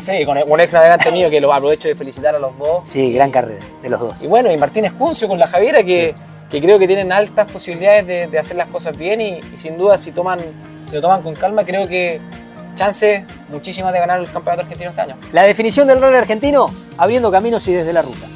Sí, 0.01 0.25
con 0.25 0.37
un 0.45 0.61
ex 0.61 0.73
navegante 0.73 1.13
mío 1.13 1.31
que 1.31 1.41
lo 1.41 1.53
aprovecho 1.53 1.87
de 1.89 1.95
felicitar 1.95 2.35
a 2.35 2.39
los 2.39 2.57
dos. 2.59 2.81
Sí, 2.85 3.13
gran 3.13 3.31
carrera 3.31 3.61
de 3.83 3.89
los 3.91 4.01
dos. 4.01 4.23
Y 4.23 4.27
bueno, 4.27 4.51
y 4.51 4.57
Martínez 4.57 4.93
Cuncio 4.95 5.29
con 5.29 5.39
la 5.39 5.47
Javiera, 5.47 5.83
que, 5.85 6.15
que 6.51 6.61
creo 6.61 6.79
que 6.79 6.87
tienen 6.89 7.13
altas 7.13 7.53
posibilidades 7.53 8.07
de, 8.07 8.27
de 8.27 8.39
hacer 8.39 8.57
las 8.57 8.69
cosas 8.69 8.97
bien 8.97 9.21
y, 9.21 9.39
y 9.39 9.59
sin 9.59 9.77
duda 9.79 9.97
si 9.99 10.11
toman, 10.13 10.39
se 10.87 10.97
lo 10.97 11.03
toman 11.03 11.23
con 11.23 11.35
calma, 11.35 11.63
creo 11.65 11.87
que 11.87 12.21
chances 12.75 13.23
muchísimas 13.51 13.93
de 13.93 13.99
ganar 14.01 14.19
el 14.21 14.31
campeonato 14.31 14.63
argentino 14.63 14.91
este 14.91 15.03
año. 15.03 15.17
La 15.33 15.43
definición 15.45 15.87
del 15.87 16.01
rally 16.01 16.17
argentino, 16.17 16.71
abriendo 16.97 17.31
caminos 17.31 17.67
y 17.69 17.73
desde 17.75 17.93
la 17.93 18.03
ruta. 18.03 18.27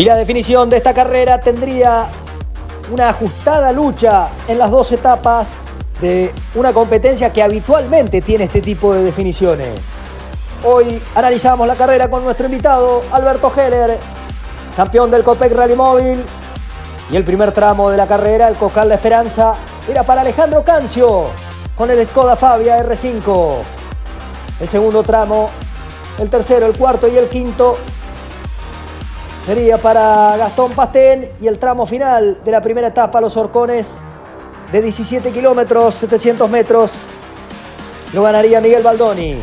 Y 0.00 0.04
la 0.06 0.16
definición 0.16 0.70
de 0.70 0.78
esta 0.78 0.94
carrera 0.94 1.40
tendría 1.40 2.06
una 2.90 3.10
ajustada 3.10 3.70
lucha 3.70 4.28
en 4.48 4.58
las 4.58 4.70
dos 4.70 4.90
etapas 4.92 5.56
de 6.00 6.32
una 6.54 6.72
competencia 6.72 7.30
que 7.30 7.42
habitualmente 7.42 8.22
tiene 8.22 8.44
este 8.44 8.62
tipo 8.62 8.94
de 8.94 9.04
definiciones. 9.04 9.78
Hoy 10.64 11.02
analizamos 11.14 11.66
la 11.66 11.74
carrera 11.74 12.08
con 12.08 12.24
nuestro 12.24 12.46
invitado 12.46 13.02
Alberto 13.12 13.52
Heller, 13.54 13.98
campeón 14.74 15.10
del 15.10 15.22
Copec 15.22 15.52
Rally 15.52 15.74
Móvil. 15.74 16.24
Y 17.12 17.16
el 17.16 17.24
primer 17.24 17.52
tramo 17.52 17.90
de 17.90 17.98
la 17.98 18.06
carrera, 18.06 18.48
el 18.48 18.56
Cocal 18.56 18.88
La 18.88 18.94
Esperanza, 18.94 19.52
era 19.86 20.02
para 20.02 20.22
Alejandro 20.22 20.64
Cancio 20.64 21.26
con 21.76 21.90
el 21.90 22.06
Skoda 22.06 22.36
Fabia 22.36 22.82
R5. 22.82 23.56
El 24.60 24.68
segundo 24.70 25.02
tramo, 25.02 25.50
el 26.18 26.30
tercero, 26.30 26.64
el 26.64 26.78
cuarto 26.78 27.06
y 27.06 27.18
el 27.18 27.28
quinto 27.28 27.76
sería 29.46 29.78
para 29.78 30.36
Gastón 30.36 30.72
Pastén 30.72 31.32
y 31.40 31.46
el 31.46 31.58
tramo 31.58 31.86
final 31.86 32.40
de 32.44 32.52
la 32.52 32.60
primera 32.60 32.88
etapa, 32.88 33.20
los 33.20 33.36
Horcones, 33.36 33.98
de 34.70 34.82
17 34.82 35.30
kilómetros, 35.30 35.94
700 35.96 36.48
metros, 36.50 36.92
lo 38.12 38.22
ganaría 38.22 38.60
Miguel 38.60 38.82
Baldoni. 38.82 39.40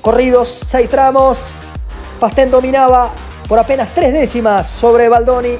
Corridos 0.00 0.48
seis 0.48 0.90
tramos, 0.90 1.40
Pastén 2.18 2.50
dominaba 2.50 3.10
por 3.48 3.58
apenas 3.58 3.88
tres 3.94 4.12
décimas 4.12 4.66
sobre 4.66 5.08
Baldoni, 5.08 5.56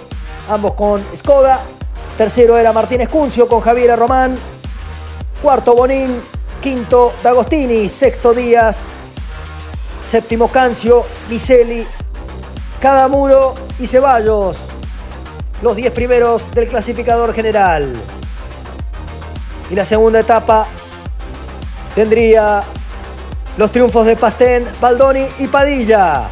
ambos 0.51 0.75
con 0.75 1.05
Skoda. 1.15 1.61
Tercero 2.17 2.59
era 2.59 2.73
Martínez 2.73 3.09
Cuncio 3.09 3.49
con 3.49 3.61
Javiera 3.61 3.97
Román. 3.97 4.37
Cuarto 5.41 5.75
Bonín, 5.75 6.21
quinto 6.61 7.13
D'Agostini, 7.23 7.89
sexto 7.89 8.33
Díaz, 8.33 8.87
séptimo 10.07 10.49
Cancio, 10.49 11.05
Miseli, 11.29 11.85
Cadamuro 12.83 13.55
y 13.79 13.87
Ceballos. 13.87 14.59
Los 15.63 15.77
10 15.77 15.93
primeros 15.93 16.51
del 16.51 16.67
clasificador 16.67 17.33
general. 17.33 17.95
Y 19.71 19.77
la 19.77 19.85
segunda 19.85 20.19
etapa 20.19 20.67
tendría 21.95 22.65
los 23.57 23.71
triunfos 23.71 24.05
de 24.05 24.17
Pastén, 24.17 24.67
Baldoni 24.81 25.29
y 25.39 25.47
Padilla. 25.47 26.25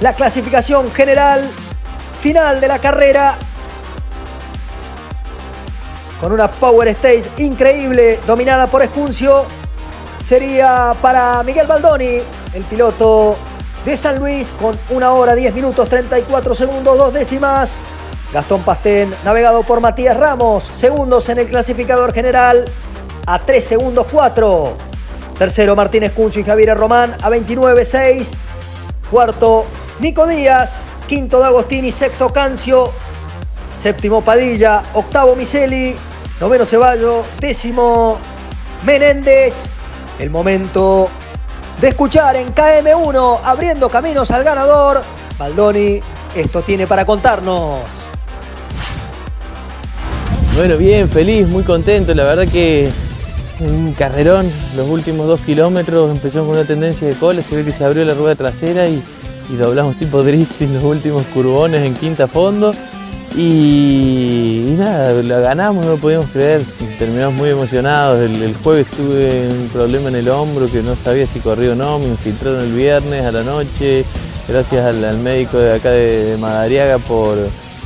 La 0.00 0.12
clasificación 0.14 0.90
general 0.90 1.48
final 2.20 2.60
de 2.60 2.66
la 2.66 2.80
carrera 2.80 3.36
con 6.20 6.32
una 6.32 6.50
Power 6.50 6.88
Stage 6.88 7.30
increíble 7.38 8.18
dominada 8.26 8.66
por 8.66 8.82
Escuncio 8.82 9.44
sería 10.24 10.96
para 11.00 11.44
Miguel 11.44 11.68
Baldoni, 11.68 12.18
el 12.54 12.64
piloto 12.68 13.36
de 13.84 13.96
San 13.96 14.18
Luis 14.18 14.52
con 14.60 14.78
una 14.90 15.12
hora 15.12 15.34
10 15.34 15.54
minutos 15.54 15.88
34 15.88 16.54
segundos 16.54 16.96
dos 16.96 17.12
décimas. 17.12 17.78
Gastón 18.32 18.62
Pastén 18.62 19.12
navegado 19.24 19.62
por 19.62 19.80
Matías 19.80 20.16
Ramos, 20.16 20.64
segundos 20.64 21.28
en 21.28 21.38
el 21.38 21.48
clasificador 21.48 22.12
general 22.12 22.64
a 23.26 23.38
3 23.38 23.62
segundos 23.62 24.06
4. 24.10 24.92
Tercero 25.38 25.74
Martínez 25.74 26.12
Cuncio 26.12 26.40
y 26.40 26.44
Javier 26.44 26.76
Román 26.76 27.16
a 27.20 27.30
29.6. 27.30 28.32
Cuarto 29.10 29.66
Nico 29.98 30.26
Díaz. 30.26 30.84
Quinto 31.06 31.40
D'Agostini. 31.40 31.90
Sexto 31.90 32.32
Cancio. 32.32 32.90
Séptimo 33.76 34.20
Padilla. 34.22 34.82
Octavo 34.94 35.34
Miseli. 35.34 35.96
Noveno 36.40 36.64
Ceballo. 36.64 37.24
Décimo 37.40 38.18
Menéndez. 38.84 39.64
El 40.18 40.30
momento 40.30 41.08
de 41.82 41.88
escuchar 41.88 42.36
en 42.36 42.54
KM1 42.54 43.40
abriendo 43.44 43.88
caminos 43.88 44.30
al 44.30 44.44
ganador. 44.44 45.02
Baldoni, 45.36 45.98
esto 46.34 46.62
tiene 46.62 46.86
para 46.86 47.04
contarnos. 47.04 47.80
Bueno, 50.56 50.76
bien, 50.76 51.08
feliz, 51.08 51.48
muy 51.48 51.64
contento. 51.64 52.14
La 52.14 52.22
verdad 52.22 52.46
que 52.46 52.88
un 53.58 53.92
carrerón. 53.94 54.48
Los 54.76 54.88
últimos 54.88 55.26
dos 55.26 55.40
kilómetros 55.40 56.12
empezó 56.12 56.46
con 56.46 56.50
una 56.50 56.64
tendencia 56.64 57.08
de 57.08 57.14
cola. 57.14 57.42
Se 57.42 57.56
ve 57.56 57.64
que 57.64 57.72
se 57.72 57.84
abrió 57.84 58.04
la 58.04 58.14
rueda 58.14 58.36
trasera 58.36 58.86
y, 58.86 59.02
y 59.52 59.56
doblamos 59.56 59.96
tipo 59.96 60.22
drifting 60.22 60.72
los 60.74 60.84
últimos 60.84 61.22
curbones 61.34 61.82
en 61.82 61.94
quinta 61.94 62.28
fondo. 62.28 62.72
Y, 63.34 64.66
y 64.68 64.76
nada, 64.78 65.20
la 65.20 65.40
ganamos, 65.40 65.84
no 65.84 65.92
lo 65.92 65.96
podíamos 65.96 66.28
creer. 66.30 66.62
Terminamos 67.02 67.34
muy 67.34 67.50
emocionados. 67.50 68.20
El, 68.20 68.54
jueves 68.62 68.86
tuve 68.86 69.48
un 69.48 69.68
problema 69.70 70.08
en 70.08 70.14
el 70.14 70.28
hombro 70.28 70.70
que 70.70 70.82
no 70.82 70.94
sabía 70.94 71.26
si 71.26 71.40
corría 71.40 71.72
o 71.72 71.74
no, 71.74 71.98
me 71.98 72.06
infiltraron 72.06 72.60
el 72.60 72.72
viernes 72.72 73.24
a 73.24 73.32
la 73.32 73.42
noche. 73.42 74.04
Gracias 74.46 74.84
al, 74.84 75.04
al 75.04 75.18
médico 75.18 75.58
de 75.58 75.74
acá 75.74 75.90
de, 75.90 76.24
de 76.26 76.36
Madariaga 76.38 76.98
por, 76.98 77.38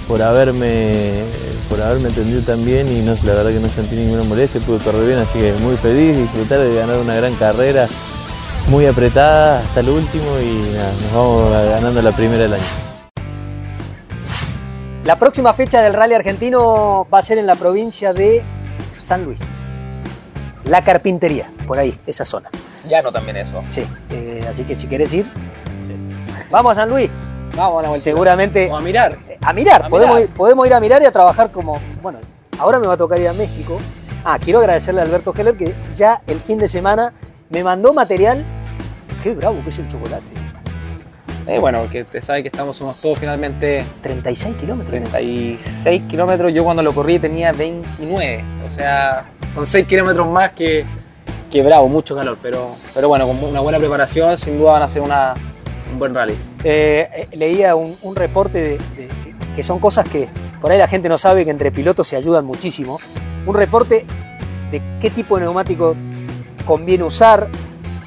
por 0.07 0.21
haberme 0.21 1.23
por 1.71 1.81
haberme 1.81 2.11
atendido 2.11 2.43
tan 2.43 2.63
bien 2.65 2.87
y 2.89 3.01
no, 3.01 3.15
la 3.25 3.35
verdad 3.35 3.53
que 3.53 3.61
no 3.61 3.69
sentí 3.69 3.97
ninguna 3.97 4.23
molestia, 4.25 4.61
pude 4.61 4.79
correr 4.81 5.07
bien, 5.07 5.19
así 5.19 5.39
que 5.39 5.53
muy 5.63 5.77
feliz, 5.77 6.17
disfrutar 6.17 6.61
de 6.61 6.75
ganar 6.75 6.99
una 6.99 7.15
gran 7.15 7.35
carrera, 7.35 7.87
muy 8.69 8.85
apretada 8.85 9.61
hasta 9.61 9.81
el 9.81 9.89
último 9.89 10.27
y 10.41 10.75
nada, 10.75 10.93
nos 10.93 11.13
vamos 11.15 11.53
ganando 11.71 12.03
la 12.03 12.13
primera 12.13 12.43
del 12.43 12.53
año. 12.53 12.63
La 15.05 15.19
próxima 15.19 15.55
fecha 15.55 15.81
del 15.81 15.95
rally 15.95 16.15
argentino 16.15 17.07
va 17.13 17.19
a 17.21 17.23
ser 17.23 17.39
en 17.39 17.47
la 17.47 17.55
provincia 17.55 18.13
de 18.13 18.45
San 18.97 19.25
Luis. 19.25 19.57
La 20.65 20.83
Carpintería, 20.83 21.51
por 21.67 21.79
ahí, 21.79 21.99
esa 22.07 22.25
zona. 22.25 22.49
Ya 22.89 23.03
no 23.03 23.13
también 23.13 23.37
eso. 23.37 23.63
Sí, 23.67 23.87
eh, 24.11 24.45
así 24.49 24.65
que 24.65 24.75
si 24.75 24.87
querés 24.87 25.13
ir, 25.15 25.25
sí. 25.85 25.95
vamos 26.51 26.73
a 26.73 26.83
San 26.83 26.89
Luis. 26.89 27.11
Vamos 27.55 27.85
a 27.85 27.91
la 27.91 28.01
Seguramente. 28.01 28.67
Vamos 28.67 28.83
a 28.83 28.85
mirar. 28.85 29.19
A 29.41 29.53
mirar, 29.53 29.87
a 29.87 29.89
podemos, 29.89 30.17
mirar. 30.17 30.29
Ir, 30.29 30.37
podemos 30.37 30.67
ir 30.67 30.75
a 30.75 30.81
mirar 30.81 31.03
y 31.03 31.07
a 31.07 31.13
trabajar 31.13 31.51
como. 31.51 31.81
Bueno, 32.03 32.19
ahora 32.59 32.79
me 32.79 32.87
va 32.87 32.95
a 32.95 32.97
tocar 32.97 33.19
ir 33.21 33.29
a 33.29 33.33
México. 33.33 33.79
Ah, 34.25 34.39
quiero 34.43 34.59
agradecerle 34.59 35.01
a 35.01 35.05
Alberto 35.05 35.33
Heller 35.37 35.57
que 35.57 35.75
ya 35.95 36.21
el 36.27 36.41
fin 36.41 36.59
de 36.59 36.69
semana 36.69 37.15
me 37.49 37.65
mandó 37.65 37.95
material. 37.95 38.45
Qué 39.23 39.35
bravo 39.35 39.63
que 39.63 39.71
es 39.71 39.79
el 39.79 39.87
chocolate. 39.87 40.36
Eh, 41.47 41.59
bueno, 41.61 41.89
que 41.89 42.05
te 42.05 42.21
sabe 42.21 42.43
que 42.43 42.49
estamos, 42.49 42.77
somos 42.77 42.97
todos 43.01 43.19
finalmente. 43.19 43.85
36 44.03 44.57
kilómetros. 44.57 44.91
36 44.91 46.03
kilómetros. 46.09 46.53
Yo 46.53 46.65
cuando 46.65 46.83
lo 46.83 46.93
corrí 46.93 47.19
tenía 47.19 47.53
29. 47.53 48.45
O 48.65 48.71
sea, 48.71 49.27
son 49.49 49.65
6 49.65 49.87
kilómetros 49.87 50.27
más 50.27 50.51
que, 50.51 50.85
que 51.51 51.63
bravo, 51.63 51.89
mucho 51.89 52.17
calor. 52.17 52.37
Pero, 52.43 52.75
pero 52.95 53.09
bueno, 53.09 53.27
con 53.27 53.43
una 53.43 53.61
buena 53.61 53.79
preparación, 53.79 54.37
sin 54.37 54.59
duda 54.59 54.73
van 54.73 54.83
a 54.83 54.89
ser 54.89 55.03
una, 55.03 55.35
un 55.93 55.99
buen 55.99 56.15
rally. 56.15 56.37
Eh, 56.65 57.29
leía 57.33 57.77
un, 57.77 57.97
un 58.03 58.17
reporte 58.17 58.61
de, 58.61 58.79
que 59.55 59.63
son 59.63 59.79
cosas 59.79 60.07
que 60.09 60.29
por 60.61 60.73
ahí 60.73 60.79
la 60.79 60.89
gente 60.89 61.09
no 61.09 61.17
sabe 61.17 61.45
que 61.45 61.51
entre 61.51 61.71
pilotos 61.71 62.09
se 62.09 62.17
ayudan 62.17 62.45
muchísimo. 62.45 62.99
Un 63.47 63.55
reporte 63.55 64.05
de 64.73 64.83
qué 65.01 65.11
tipo 65.11 65.37
de 65.37 65.45
neumático 65.45 65.95
conviene 66.65 67.05
usar, 67.05 67.49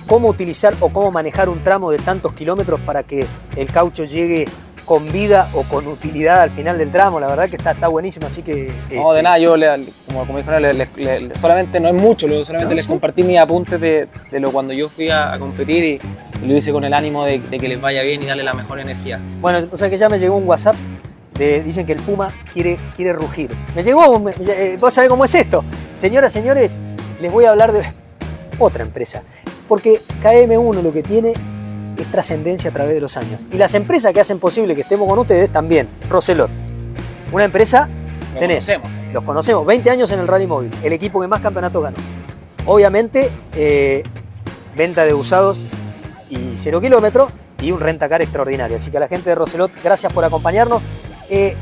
cómo 0.09 0.27
utilizar 0.27 0.75
o 0.79 0.89
cómo 0.89 1.11
manejar 1.11 1.47
un 1.49 1.61
tramo 1.61 1.91
de 1.91 1.99
tantos 1.99 2.33
kilómetros 2.33 2.79
para 2.81 3.03
que 3.03 3.27
el 3.55 3.71
caucho 3.71 4.03
llegue 4.03 4.47
con 4.83 5.11
vida 5.11 5.51
o 5.53 5.63
con 5.63 5.85
utilidad 5.85 6.41
al 6.41 6.49
final 6.49 6.79
del 6.79 6.89
tramo. 6.89 7.19
La 7.19 7.27
verdad 7.27 7.47
que 7.47 7.57
está, 7.57 7.71
está 7.71 7.87
buenísimo, 7.87 8.25
así 8.25 8.41
que... 8.41 8.73
No, 8.91 9.13
de 9.13 9.21
nada, 9.21 9.37
yo, 9.37 9.55
le, 9.55 9.67
como, 10.07 10.25
como 10.25 10.39
dijeron, 10.39 10.63
le, 10.63 10.73
le, 10.73 11.37
solamente 11.37 11.79
no 11.79 11.89
es 11.89 11.93
mucho, 11.93 12.25
solamente 12.43 12.73
¿No? 12.73 12.75
les 12.75 12.87
compartí 12.87 13.21
mis 13.21 13.37
apuntes 13.37 13.79
de, 13.79 14.07
de, 14.31 14.39
lo 14.39 14.51
cuando 14.51 14.73
yo 14.73 14.89
fui 14.89 15.09
a, 15.11 15.31
a 15.31 15.37
competir 15.37 15.83
y, 15.83 16.01
y, 16.43 16.47
lo 16.47 16.57
hice 16.57 16.71
con 16.71 16.83
el 16.83 16.93
ánimo 16.95 17.23
de, 17.23 17.37
de, 17.37 17.59
que 17.59 17.67
les 17.67 17.79
vaya 17.79 18.01
bien 18.01 18.23
y 18.23 18.25
darle 18.25 18.43
la 18.43 18.55
mejor 18.55 18.79
energía. 18.79 19.19
Bueno, 19.41 19.59
o 19.71 19.77
sea 19.77 19.91
que 19.91 19.97
ya 19.99 20.09
me 20.09 20.17
llegó 20.17 20.37
un 20.37 20.47
WhatsApp. 20.47 20.75
De, 21.37 21.61
dicen 21.61 21.85
que 21.85 21.93
el 21.93 21.99
Puma 22.01 22.33
quiere, 22.51 22.79
quiere 22.95 23.13
rugir. 23.13 23.51
Me 23.75 23.83
llegó, 23.83 24.19
me, 24.19 24.31
eh, 24.31 24.75
vos 24.77 24.91
sabés 24.91 25.09
cómo 25.09 25.23
es 25.23 25.35
esto. 25.35 25.63
Señoras, 25.93 26.33
señores, 26.33 26.79
les 27.21 27.31
voy 27.31 27.45
a 27.45 27.51
hablar 27.51 27.71
de 27.71 27.83
otra 28.57 28.83
empresa. 28.83 29.23
Porque 29.69 30.01
KM1 30.21 30.81
lo 30.81 30.91
que 30.91 31.03
tiene 31.03 31.33
es 31.97 32.07
trascendencia 32.07 32.71
a 32.71 32.73
través 32.73 32.95
de 32.95 33.01
los 33.01 33.15
años. 33.15 33.45
Y 33.51 33.57
las 33.57 33.73
empresas 33.75 34.11
que 34.13 34.19
hacen 34.19 34.39
posible 34.39 34.75
que 34.75 34.81
estemos 34.81 35.07
con 35.07 35.19
ustedes 35.19 35.49
también. 35.51 35.87
Roselot. 36.09 36.49
Una 37.31 37.45
empresa, 37.45 37.87
lo 38.33 38.39
tenés, 38.39 38.65
conocemos. 38.65 39.13
los 39.13 39.23
conocemos, 39.23 39.65
20 39.67 39.89
años 39.91 40.11
en 40.11 40.19
el 40.19 40.27
rally 40.27 40.47
móvil, 40.47 40.71
el 40.83 40.91
equipo 40.93 41.21
que 41.21 41.27
más 41.27 41.41
campeonatos 41.41 41.83
ganó. 41.83 41.97
Obviamente, 42.65 43.29
eh, 43.55 44.03
venta 44.75 45.05
de 45.05 45.13
usados 45.13 45.63
y 46.29 46.53
cero 46.55 46.81
kilómetros 46.81 47.31
y 47.61 47.71
un 47.71 47.79
rentacar 47.79 48.23
extraordinario. 48.23 48.77
Así 48.77 48.89
que 48.89 48.97
a 48.97 49.01
la 49.01 49.07
gente 49.07 49.29
de 49.29 49.35
Roselot, 49.35 49.71
gracias 49.83 50.11
por 50.11 50.25
acompañarnos. 50.25 50.81
Eh, 51.29 51.55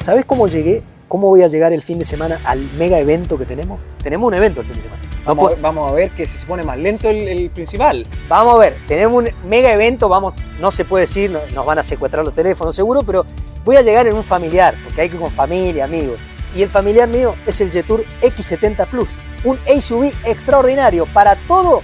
¿Sabés 0.00 0.24
cómo 0.24 0.48
llegué? 0.48 0.82
¿Cómo 1.08 1.28
voy 1.28 1.42
a 1.42 1.48
llegar 1.48 1.74
el 1.74 1.82
fin 1.82 1.98
de 1.98 2.06
semana 2.06 2.40
al 2.44 2.60
mega 2.78 2.98
evento 2.98 3.36
que 3.36 3.44
tenemos? 3.44 3.80
Tenemos 4.02 4.26
un 4.26 4.34
evento 4.34 4.62
el 4.62 4.66
fin 4.66 4.76
de 4.76 4.82
semana. 4.82 5.02
Vamos, 5.24 5.42
no 5.42 5.48
a, 5.48 5.50
ver, 5.50 5.60
vamos 5.60 5.90
a 5.90 5.94
ver 5.94 6.10
que 6.12 6.26
si 6.26 6.38
se 6.38 6.46
pone 6.46 6.62
más 6.62 6.78
lento 6.78 7.08
el, 7.08 7.28
el, 7.28 7.50
principal. 7.50 8.06
Vamos 8.28 8.54
a 8.54 8.58
ver, 8.58 8.78
tenemos 8.86 9.22
un 9.22 9.48
mega 9.48 9.72
evento, 9.72 10.08
vamos, 10.08 10.34
no 10.60 10.70
se 10.70 10.84
puede 10.84 11.02
decir, 11.02 11.36
nos 11.54 11.66
van 11.66 11.78
a 11.78 11.82
secuestrar 11.82 12.24
los 12.24 12.34
teléfonos 12.34 12.74
seguro, 12.74 13.02
pero 13.02 13.26
voy 13.64 13.76
a 13.76 13.82
llegar 13.82 14.06
en 14.06 14.14
un 14.14 14.24
familiar, 14.24 14.74
porque 14.84 15.02
hay 15.02 15.08
que 15.08 15.16
ir 15.16 15.20
con 15.20 15.30
familia, 15.30 15.84
amigos. 15.84 16.18
Y 16.54 16.62
el 16.62 16.70
familiar 16.70 17.08
mío 17.08 17.34
es 17.46 17.60
el 17.60 17.70
Jetour 17.70 18.04
X70 18.22 18.86
Plus, 18.88 19.16
un 19.44 19.58
SUV 19.80 20.12
extraordinario 20.24 21.06
para 21.06 21.36
todo 21.46 21.82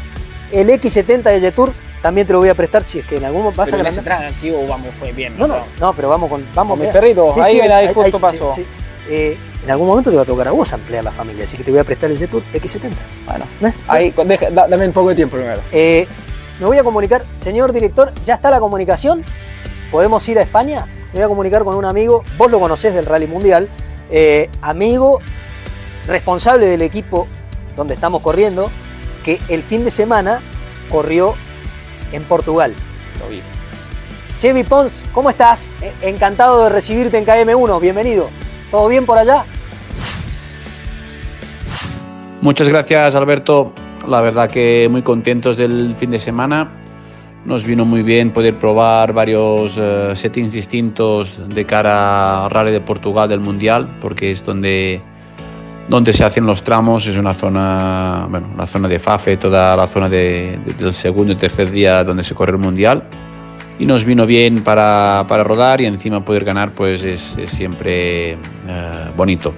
el 0.51 0.69
X70 0.71 1.23
de 1.23 1.41
Jetour 1.41 1.73
también 2.05 2.27
te 2.27 2.35
lo 2.35 2.39
voy 2.41 2.51
a 2.51 2.55
prestar 2.55 2.83
si 2.83 2.99
es 2.99 3.07
que 3.07 3.17
en 3.17 3.25
algún 3.25 3.41
momento 3.41 3.63
vas 3.63 3.73
a 3.73 3.79
ganar. 3.79 3.93
vamos, 4.69 4.89
fue 4.99 5.11
bien. 5.13 5.39
No, 5.39 5.47
no, 5.47 5.57
no, 5.81 5.95
pero 5.95 6.11
vamos 6.11 6.29
con. 6.29 6.47
Vamos, 6.55 6.77
con 6.77 6.87
mi 6.87 6.93
perrito, 6.93 7.33
sí, 7.33 7.41
ahí, 7.41 7.53
sí, 7.53 7.61
ahí, 7.61 7.71
ahí 7.71 7.95
justo 7.95 8.17
ahí, 8.17 8.21
pasó. 8.21 8.49
Sí, 8.55 8.67
eh, 9.09 9.39
en 9.65 9.71
algún 9.71 9.87
momento 9.87 10.11
te 10.11 10.17
va 10.17 10.23
a 10.23 10.27
tocar 10.27 10.47
a 10.49 10.53
vos 10.53 10.73
ampliar 10.75 11.03
la 11.03 11.11
familia, 11.11 11.45
así 11.45 11.57
que 11.57 11.65
te 11.65 11.71
voy 11.71 11.81
a 11.81 11.85
prestar 11.85 12.11
el 12.11 12.19
Jetour 12.19 12.43
X70. 12.53 12.93
Bueno, 13.27 13.47
¿Eh? 13.63 13.73
ahí, 13.89 14.15
deja, 14.27 14.51
dame 14.51 14.87
un 14.87 14.93
poco 14.93 15.09
de 15.09 15.15
tiempo 15.15 15.37
primero. 15.37 15.63
Eh, 15.73 16.07
me 16.61 16.67
voy 16.67 16.77
a 16.77 16.85
comunicar, 16.85 17.25
señor 17.39 17.73
director, 17.73 18.13
ya 18.25 18.35
está 18.35 18.51
la 18.51 18.61
comunicación. 18.61 19.25
¿Podemos 19.91 20.29
ir 20.29 20.39
a 20.39 20.43
España? 20.43 20.87
Me 21.13 21.21
voy 21.21 21.23
a 21.23 21.29
comunicar 21.29 21.65
con 21.65 21.77
un 21.77 21.87
amigo, 21.87 22.25
vos 22.37 22.51
lo 22.51 22.61
conocés 22.61 22.95
del 22.95 23.07
Rally 23.07 23.27
Mundial, 23.27 23.71
eh, 24.11 24.51
amigo 24.61 25.21
responsable 26.07 26.67
del 26.67 26.83
equipo 26.83 27.27
donde 27.75 27.95
estamos 27.95 28.21
corriendo, 28.21 28.71
que 29.25 29.41
el 29.49 29.63
fin 29.63 29.85
de 29.85 29.91
semana 29.91 30.43
corrió 30.91 31.35
en 32.13 32.23
Portugal. 32.25 32.75
Lo 33.19 33.31
vi. 33.31 33.43
Chevy 34.37 34.65
Pons, 34.65 35.03
¿cómo 35.15 35.31
estás? 35.31 35.71
Encantado 36.03 36.65
de 36.65 36.69
recibirte 36.69 37.17
en 37.17 37.25
KM1, 37.25 37.81
bienvenido. 37.81 38.29
¿Todo 38.71 38.89
bien 38.89 39.07
por 39.07 39.17
allá? 39.17 39.47
Muchas 42.45 42.69
gracias 42.69 43.15
Alberto, 43.15 43.73
la 44.07 44.21
verdad 44.21 44.51
que 44.51 44.87
muy 44.91 45.01
contentos 45.01 45.57
del 45.57 45.95
fin 45.97 46.11
de 46.11 46.19
semana. 46.19 46.69
Nos 47.47 47.65
vino 47.65 47.87
muy 47.87 48.03
bien 48.03 48.35
poder 48.35 48.53
probar 48.57 49.15
varios 49.15 49.79
uh, 49.79 50.15
settings 50.15 50.53
distintos 50.53 51.39
de 51.49 51.65
cara 51.65 52.45
al 52.45 52.51
Rally 52.51 52.71
de 52.73 52.83
Portugal 52.83 53.31
del 53.31 53.41
Mundial, 53.41 53.89
porque 53.99 54.31
es 54.31 54.45
donde, 54.45 55.01
donde 55.89 56.13
se 56.13 56.23
hacen 56.23 56.45
los 56.45 56.63
tramos, 56.63 57.07
es 57.07 57.17
una 57.17 57.33
zona, 57.33 58.27
bueno, 58.29 58.47
zona 58.67 58.89
de 58.89 58.99
FAFE, 58.99 59.39
toda 59.39 59.75
la 59.75 59.87
zona 59.87 60.11
de, 60.11 60.59
de, 60.67 60.75
del 60.75 60.93
segundo 60.93 61.33
y 61.33 61.37
tercer 61.37 61.71
día 61.71 62.05
donde 62.05 62.23
se 62.23 62.35
corre 62.35 62.53
el 62.53 62.59
Mundial. 62.59 63.05
Y 63.79 63.87
nos 63.87 64.05
vino 64.05 64.27
bien 64.27 64.63
para, 64.63 65.25
para 65.29 65.45
rodar 65.45 65.81
y 65.81 65.87
encima 65.87 66.23
poder 66.23 66.45
ganar, 66.45 66.73
pues 66.73 67.05
es, 67.05 67.39
siempre 67.47 68.35
uh, 68.35 69.17
bonito. 69.17 69.55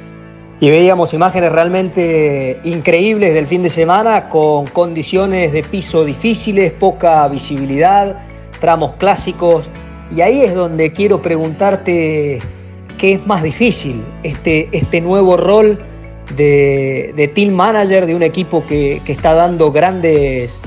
Y 0.59 0.71
veíamos 0.71 1.13
imágenes 1.13 1.53
realmente 1.53 2.61
increíbles 2.65 3.35
del 3.35 3.47
fin 3.47 3.63
de 3.63 3.69
semana 3.69 4.31
con 4.31 4.65
condiciones 4.67 5.53
de 5.53 5.63
piso 5.63 6.05
difíciles, 6.05 6.73
poca 6.73 7.29
visibilidad, 7.29 8.25
tramos 8.59 8.95
clásicos. 8.95 9.69
Y 10.15 10.23
ahí 10.23 10.43
es 10.43 10.55
donde 10.55 10.93
quiero 10.93 11.21
preguntarte 11.21 12.39
qué 12.97 13.13
es 13.15 13.27
más 13.27 13.43
difícil, 13.43 14.03
este, 14.23 14.71
este 14.73 15.03
nuevo 15.03 15.37
rol 15.37 15.79
de, 16.35 17.13
de 17.17 17.29
team 17.29 17.53
manager 17.53 18.07
de 18.07 18.15
un 18.15 18.23
equipo 18.23 18.65
que, 18.67 19.03
que 19.05 19.13
está 19.13 19.35
dando 19.35 19.71
grandes 19.73 20.59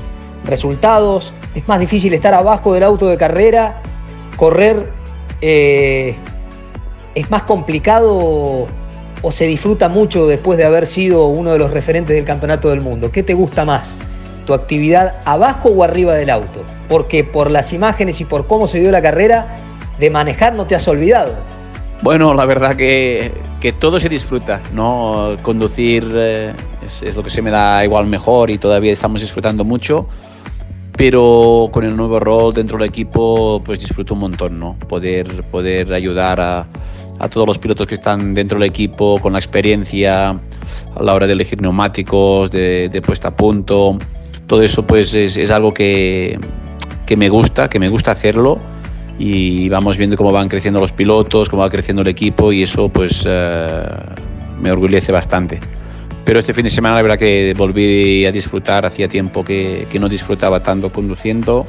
resultados. 0.44 1.32
Es 1.56 1.66
más 1.66 1.80
difícil 1.80 2.14
estar 2.14 2.32
abajo 2.32 2.74
del 2.74 2.84
auto 2.84 3.08
de 3.08 3.16
carrera, 3.16 3.82
correr. 4.36 4.86
Eh, 5.42 6.14
es 7.14 7.30
más 7.30 7.42
complicado 7.42 8.68
o 9.22 9.32
se 9.32 9.46
disfruta 9.46 9.88
mucho 9.88 10.26
después 10.26 10.58
de 10.58 10.64
haber 10.64 10.86
sido 10.86 11.26
uno 11.26 11.52
de 11.52 11.58
los 11.58 11.70
referentes 11.70 12.14
del 12.14 12.24
campeonato 12.24 12.70
del 12.70 12.80
mundo? 12.80 13.10
¿Qué 13.12 13.22
te 13.22 13.34
gusta 13.34 13.64
más? 13.64 13.96
¿Tu 14.46 14.54
actividad 14.54 15.16
abajo 15.24 15.68
o 15.68 15.84
arriba 15.84 16.14
del 16.14 16.30
auto? 16.30 16.62
Porque 16.88 17.24
por 17.24 17.50
las 17.50 17.72
imágenes 17.72 18.20
y 18.20 18.24
por 18.24 18.46
cómo 18.46 18.66
se 18.66 18.80
dio 18.80 18.90
la 18.90 19.02
carrera, 19.02 19.56
de 19.98 20.10
manejar 20.10 20.56
no 20.56 20.64
te 20.66 20.74
has 20.74 20.88
olvidado. 20.88 21.34
Bueno, 22.02 22.32
la 22.32 22.46
verdad 22.46 22.76
que, 22.76 23.30
que 23.60 23.72
todo 23.72 24.00
se 24.00 24.08
disfruta, 24.08 24.60
¿no? 24.72 25.36
Conducir 25.42 26.10
eh, 26.14 26.54
es, 26.84 27.02
es, 27.02 27.16
lo 27.16 27.22
que 27.22 27.28
se 27.28 27.42
me 27.42 27.50
da 27.50 27.84
igual 27.84 28.06
mejor 28.06 28.50
y 28.50 28.56
todavía 28.56 28.92
estamos 28.92 29.20
disfrutando 29.20 29.64
mucho, 29.64 30.06
pero 31.00 31.70
con 31.72 31.82
el 31.84 31.96
nuevo 31.96 32.20
rol 32.20 32.52
dentro 32.52 32.76
del 32.76 32.86
equipo 32.86 33.62
pues 33.64 33.80
disfruto 33.80 34.12
un 34.12 34.20
montón, 34.20 34.60
¿no? 34.60 34.76
Poder, 34.86 35.44
poder 35.44 35.94
ayudar 35.94 36.38
a, 36.42 36.66
a 37.18 37.28
todos 37.30 37.48
los 37.48 37.58
pilotos 37.58 37.86
que 37.86 37.94
están 37.94 38.34
dentro 38.34 38.58
del 38.58 38.68
equipo 38.68 39.18
con 39.18 39.32
la 39.32 39.38
experiencia 39.38 40.28
a 40.28 41.02
la 41.02 41.14
hora 41.14 41.26
de 41.26 41.32
elegir 41.32 41.62
neumáticos, 41.62 42.50
de, 42.50 43.00
puesta 43.02 43.28
a 43.28 43.30
punto. 43.34 43.96
Todo 44.46 44.60
eso 44.60 44.86
pues 44.86 45.14
es, 45.14 45.50
algo 45.50 45.72
que, 45.72 46.38
que, 47.06 47.16
me 47.16 47.30
gusta, 47.30 47.70
que 47.70 47.78
me 47.78 47.88
gusta 47.88 48.10
hacerlo 48.10 48.58
y 49.18 49.70
vamos 49.70 49.96
viendo 49.96 50.18
cómo 50.18 50.32
van 50.32 50.50
creciendo 50.50 50.80
los 50.80 50.92
pilotos, 50.92 51.48
cómo 51.48 51.62
va 51.62 51.70
creciendo 51.70 52.02
el 52.02 52.08
equipo 52.08 52.52
y 52.52 52.64
eso 52.64 52.90
pues 52.90 53.24
uh, 53.24 54.60
me 54.60 54.70
orgullece 54.70 55.12
bastante. 55.12 55.60
Pero 56.30 56.38
este 56.38 56.54
fin 56.54 56.62
de 56.62 56.70
semana 56.70 56.94
la 56.94 57.02
verdad 57.02 57.18
que 57.18 57.52
volví 57.56 58.24
a 58.24 58.30
disfrutar, 58.30 58.86
hacía 58.86 59.08
tiempo 59.08 59.42
que, 59.42 59.88
que 59.90 59.98
no 59.98 60.08
disfrutaba 60.08 60.60
tanto 60.60 60.92
conduciendo 60.92 61.66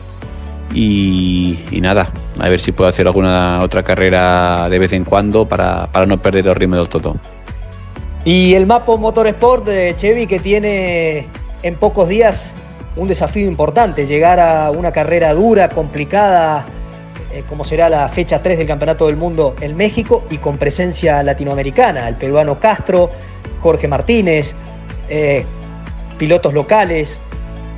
y, 0.72 1.58
y, 1.72 1.82
nada, 1.82 2.12
a 2.40 2.48
ver 2.48 2.60
si 2.60 2.72
puedo 2.72 2.88
hacer 2.88 3.08
alguna 3.08 3.60
otra 3.64 3.82
carrera 3.82 4.70
de 4.70 4.78
vez 4.78 4.94
en 4.94 5.04
cuando 5.04 5.48
para, 5.48 5.88
para 5.88 6.06
no 6.06 6.22
perder 6.22 6.48
el 6.48 6.54
ritmo 6.54 6.76
del 6.76 6.90
todo. 6.90 7.16
Y 8.24 8.54
el 8.54 8.68
Mapo 8.68 9.00
Motorsport 9.00 9.66
de 9.66 9.96
Chevy 9.98 10.28
que 10.28 10.38
tiene 10.38 11.26
en 11.64 11.76
pocos 11.78 12.08
días 12.08 12.54
un 12.96 13.08
desafío 13.08 13.48
importante, 13.48 14.06
llegar 14.06 14.40
a 14.40 14.70
una 14.70 14.92
carrera 14.92 15.34
dura, 15.34 15.70
complicada, 15.70 16.68
eh, 17.34 17.42
como 17.50 17.64
será 17.64 17.90
la 17.90 18.08
fecha 18.10 18.44
3 18.44 18.60
del 18.60 18.68
Campeonato 18.68 19.08
del 19.08 19.18
Mundo 19.18 19.56
en 19.60 19.76
México 19.76 20.26
y 20.30 20.38
con 20.38 20.60
presencia 20.60 21.24
latinoamericana, 21.24 22.08
el 22.08 22.16
peruano 22.16 22.60
Castro, 22.60 23.10
Jorge 23.62 23.88
Martínez, 23.88 24.54
eh, 25.10 25.46
pilotos 26.18 26.54
locales, 26.54 27.22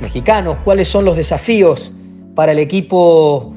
mexicanos, 0.00 0.56
cuáles 0.64 0.88
son 0.88 1.04
los 1.04 1.16
desafíos 1.16 1.90
para 2.34 2.52
el 2.52 2.58
equipo 2.58 3.54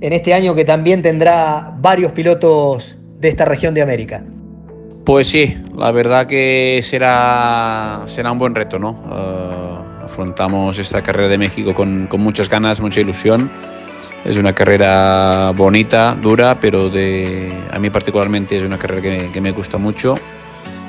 en 0.00 0.12
este 0.12 0.34
año 0.34 0.54
que 0.54 0.64
también 0.64 1.02
tendrá 1.02 1.72
varios 1.78 2.12
pilotos 2.12 2.96
de 3.20 3.28
esta 3.28 3.44
región 3.44 3.74
de 3.74 3.82
América. 3.82 4.22
Pues 5.04 5.28
sí, 5.28 5.56
la 5.76 5.90
verdad 5.90 6.26
que 6.26 6.80
será, 6.82 8.02
será 8.06 8.30
un 8.30 8.38
buen 8.38 8.54
reto, 8.54 8.78
¿no? 8.78 8.90
Uh, 8.90 10.04
afrontamos 10.04 10.78
esta 10.78 11.02
carrera 11.02 11.28
de 11.28 11.38
México 11.38 11.74
con, 11.74 12.06
con, 12.08 12.20
muchas 12.20 12.48
ganas, 12.48 12.80
mucha 12.80 13.00
ilusión. 13.00 13.50
Es 14.24 14.36
una 14.36 14.54
carrera 14.54 15.52
bonita, 15.56 16.14
dura, 16.20 16.58
pero 16.60 16.90
de, 16.90 17.52
a 17.72 17.78
mí 17.78 17.88
particularmente 17.88 18.56
es 18.56 18.62
una 18.62 18.78
carrera 18.78 19.00
que, 19.00 19.30
que 19.32 19.40
me 19.40 19.52
gusta 19.52 19.78
mucho. 19.78 20.14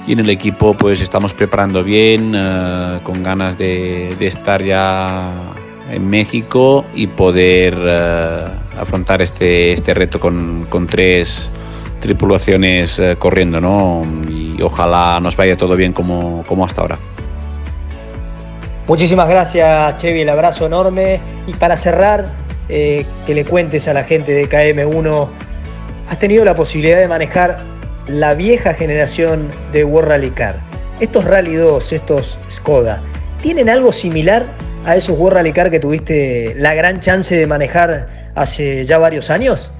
Y 0.09 0.13
en 0.13 0.19
el 0.21 0.29
equipo 0.31 0.73
pues 0.73 1.01
estamos 1.01 1.35
preparando 1.35 1.83
bien, 1.83 2.33
uh, 2.33 2.99
con 3.03 3.21
ganas 3.21 3.59
de, 3.59 4.11
de, 4.17 4.25
estar 4.25 4.59
ya 4.63 5.31
en 5.91 6.09
México 6.09 6.83
y 6.95 7.05
poder 7.05 7.75
uh, 7.75 8.81
afrontar 8.81 9.21
este, 9.21 9.71
este 9.71 9.93
reto 9.93 10.19
con, 10.19 10.65
con 10.67 10.87
tres 10.87 11.51
tripulaciones 12.01 12.97
eh, 12.97 13.17
corriendo, 13.19 13.61
¿no? 13.61 14.01
Y 14.27 14.59
ojalá 14.63 15.19
nos 15.19 15.35
vaya 15.35 15.55
todo 15.55 15.75
bien 15.75 15.93
como, 15.93 16.43
como 16.47 16.65
hasta 16.65 16.81
ahora. 16.81 16.97
Muchísimas 18.87 19.29
gracias, 19.29 19.95
Chevy, 19.99 20.21
el 20.21 20.29
abrazo 20.29 20.65
enorme. 20.65 21.21
Y 21.45 21.53
para 21.53 21.77
cerrar, 21.77 22.25
eh, 22.67 23.05
que 23.27 23.35
le 23.35 23.45
cuentes 23.45 23.87
a 23.87 23.93
la 23.93 24.05
gente 24.05 24.31
de 24.31 24.49
KM1, 24.49 25.27
has 26.09 26.17
tenido 26.17 26.43
la 26.43 26.55
posibilidad 26.55 26.97
de 26.97 27.07
manejar 27.07 27.59
la 28.11 28.33
vieja 28.33 28.73
generación 28.73 29.49
de 29.71 29.83
World 29.83 30.09
Rally 30.09 30.29
Car. 30.31 30.55
Estos 30.99 31.23
Rally 31.25 31.55
2, 31.55 31.93
estos 31.93 32.37
Skoda, 32.51 33.01
¿tienen 33.41 33.69
algo 33.69 33.91
similar 33.91 34.45
a 34.85 34.95
esos 34.95 35.17
World 35.17 35.37
Rally 35.37 35.53
Car 35.53 35.69
que 35.69 35.79
tuviste 35.79 36.55
la 36.57 36.73
gran 36.73 37.01
chance 37.01 37.35
de 37.35 37.47
manejar 37.47 38.31
hace 38.35 38.85
ya 38.85 38.97
varios 38.97 39.29
años? 39.29 39.71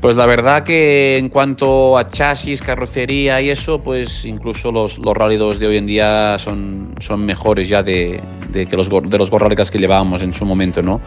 Pues 0.00 0.16
la 0.16 0.26
verdad 0.26 0.62
que 0.62 1.16
en 1.16 1.30
cuanto 1.30 1.96
a 1.96 2.08
chasis, 2.08 2.60
carrocería 2.60 3.40
y 3.40 3.50
eso, 3.50 3.82
pues 3.82 4.24
incluso 4.24 4.70
los, 4.70 4.98
los 4.98 5.16
Rally 5.16 5.36
2 5.36 5.58
de 5.58 5.66
hoy 5.66 5.76
en 5.78 5.86
día 5.86 6.36
son, 6.38 6.94
son 7.00 7.24
mejores 7.24 7.68
ya 7.68 7.82
de, 7.82 8.20
de, 8.50 8.66
que 8.66 8.76
los, 8.76 8.88
de 8.90 9.18
los 9.18 9.30
Rally 9.30 9.56
que 9.56 9.78
llevábamos 9.78 10.22
en 10.22 10.34
su 10.34 10.44
momento, 10.44 10.82
¿no? 10.82 11.00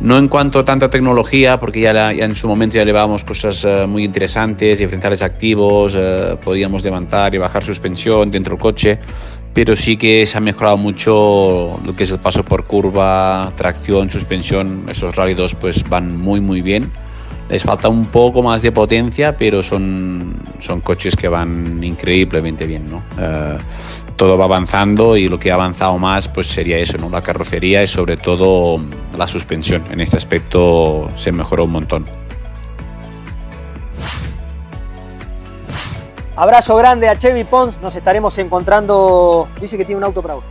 No 0.00 0.18
en 0.18 0.28
cuanto 0.28 0.58
a 0.58 0.64
tanta 0.64 0.90
tecnología, 0.90 1.58
porque 1.58 1.80
ya, 1.80 2.10
en 2.10 2.34
su 2.34 2.48
momento 2.48 2.76
ya 2.76 2.84
llevábamos 2.84 3.24
cosas 3.24 3.64
uh, 3.64 3.86
muy 3.86 4.04
interesantes, 4.04 4.78
diferenciales 4.78 5.22
activos, 5.22 5.94
uh, 5.94 6.36
podíamos 6.42 6.84
levantar 6.84 7.34
y 7.34 7.38
bajar 7.38 7.62
suspensión 7.62 8.30
dentro 8.30 8.54
del 8.54 8.60
coche, 8.60 8.98
pero 9.54 9.76
sí 9.76 9.96
que 9.96 10.26
se 10.26 10.36
ha 10.36 10.40
mejorado 10.40 10.76
mucho 10.76 11.78
lo 11.86 11.96
que 11.96 12.02
es 12.02 12.10
el 12.10 12.18
paso 12.18 12.44
por 12.44 12.64
curva, 12.64 13.52
tracción, 13.56 14.10
suspensión, 14.10 14.84
esos 14.90 15.14
Rally 15.14 15.34
2 15.34 15.54
pues 15.54 15.88
van 15.88 16.18
muy 16.18 16.40
muy 16.40 16.60
bien 16.60 16.90
les 17.48 17.62
falta 17.62 17.88
un 17.88 18.06
poco 18.06 18.42
más 18.42 18.62
de 18.62 18.72
potencia, 18.72 19.36
pero 19.36 19.62
son, 19.62 20.36
son 20.60 20.80
coches 20.80 21.14
que 21.14 21.28
van 21.28 21.82
increíblemente 21.82 22.66
bien, 22.66 22.86
¿no? 22.86 22.96
Uh, 23.18 23.58
todo 24.16 24.38
va 24.38 24.44
avanzando 24.44 25.16
y 25.16 25.28
lo 25.28 25.38
que 25.38 25.50
ha 25.50 25.54
avanzado 25.54 25.98
más 25.98 26.28
pues 26.28 26.46
sería 26.46 26.78
eso, 26.78 26.98
¿no? 26.98 27.08
La 27.08 27.22
carrocería 27.22 27.82
y 27.82 27.86
sobre 27.86 28.16
todo 28.16 28.80
la 29.16 29.26
suspensión. 29.26 29.84
En 29.90 30.00
este 30.00 30.16
aspecto 30.16 31.08
se 31.16 31.32
mejoró 31.32 31.64
un 31.64 31.72
montón. 31.72 32.04
Abrazo 36.36 36.76
grande 36.76 37.08
a 37.08 37.16
Chevy 37.16 37.44
Pons, 37.44 37.80
nos 37.80 37.94
estaremos 37.94 38.36
encontrando. 38.38 39.48
Dice 39.60 39.78
que 39.78 39.84
tiene 39.84 39.98
un 39.98 40.04
auto 40.04 40.20
bravo. 40.20 40.42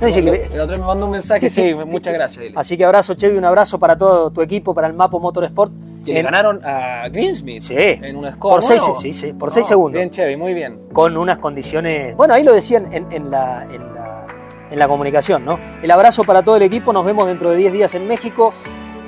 No, 0.00 0.06
dice 0.06 0.22
que... 0.22 0.48
El 0.52 0.60
otro 0.60 0.78
me 0.78 0.84
mandó 0.84 1.06
un 1.06 1.12
mensaje, 1.12 1.50
sí, 1.50 1.74
sí 1.74 1.74
muchas 1.84 2.14
gracias. 2.14 2.44
Dile. 2.44 2.54
Así 2.56 2.76
que 2.76 2.84
abrazo 2.84 3.14
Chevy, 3.14 3.36
un 3.36 3.44
abrazo 3.44 3.78
para 3.78 3.98
todo 3.98 4.30
tu 4.30 4.40
equipo, 4.40 4.72
para 4.72 4.86
el 4.86 4.94
Mapo 4.94 5.18
Motorsport. 5.18 5.72
Que 6.04 6.14
le 6.14 6.22
ganaron 6.22 6.64
a 6.64 7.08
Greensmith 7.08 7.62
sí, 7.62 7.74
en 7.76 8.16
un 8.16 8.30
score 8.32 8.54
por 8.54 8.62
seis, 8.62 8.82
sí, 9.00 9.12
sí, 9.12 9.32
por 9.32 9.50
6 9.50 9.66
segundos. 9.66 9.98
Bien, 9.98 10.10
Chevy, 10.10 10.36
muy 10.36 10.54
bien. 10.54 10.80
Con 10.92 11.16
unas 11.16 11.38
condiciones. 11.38 12.16
Bueno, 12.16 12.34
ahí 12.34 12.42
lo 12.42 12.54
decían 12.54 12.92
en, 12.92 13.10
en, 13.12 13.30
la, 13.30 13.64
en, 13.64 13.94
la, 13.94 14.26
en, 14.70 14.78
la, 14.78 14.88
comunicación, 14.88 15.44
¿no? 15.44 15.58
El 15.82 15.90
abrazo 15.90 16.24
para 16.24 16.42
todo 16.42 16.56
el 16.56 16.62
equipo, 16.62 16.92
nos 16.92 17.04
vemos 17.04 17.26
dentro 17.26 17.50
de 17.50 17.58
10 17.58 17.72
días 17.72 17.94
en 17.94 18.06
México. 18.06 18.54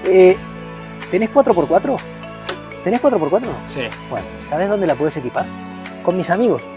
Eh, 0.05 0.37
¿Tenés 1.11 1.33
4x4? 1.33 1.99
¿Tenés 2.85 3.01
4x4 3.01 3.41
no? 3.41 3.53
Sí. 3.67 3.83
Bueno, 4.11 4.27
¿sabes 4.41 4.69
dónde 4.69 4.87
la 4.87 4.95
puedes 4.95 5.17
equipar? 5.17 5.47
Con 6.03 6.17
mis 6.17 6.31
amigos 6.31 6.69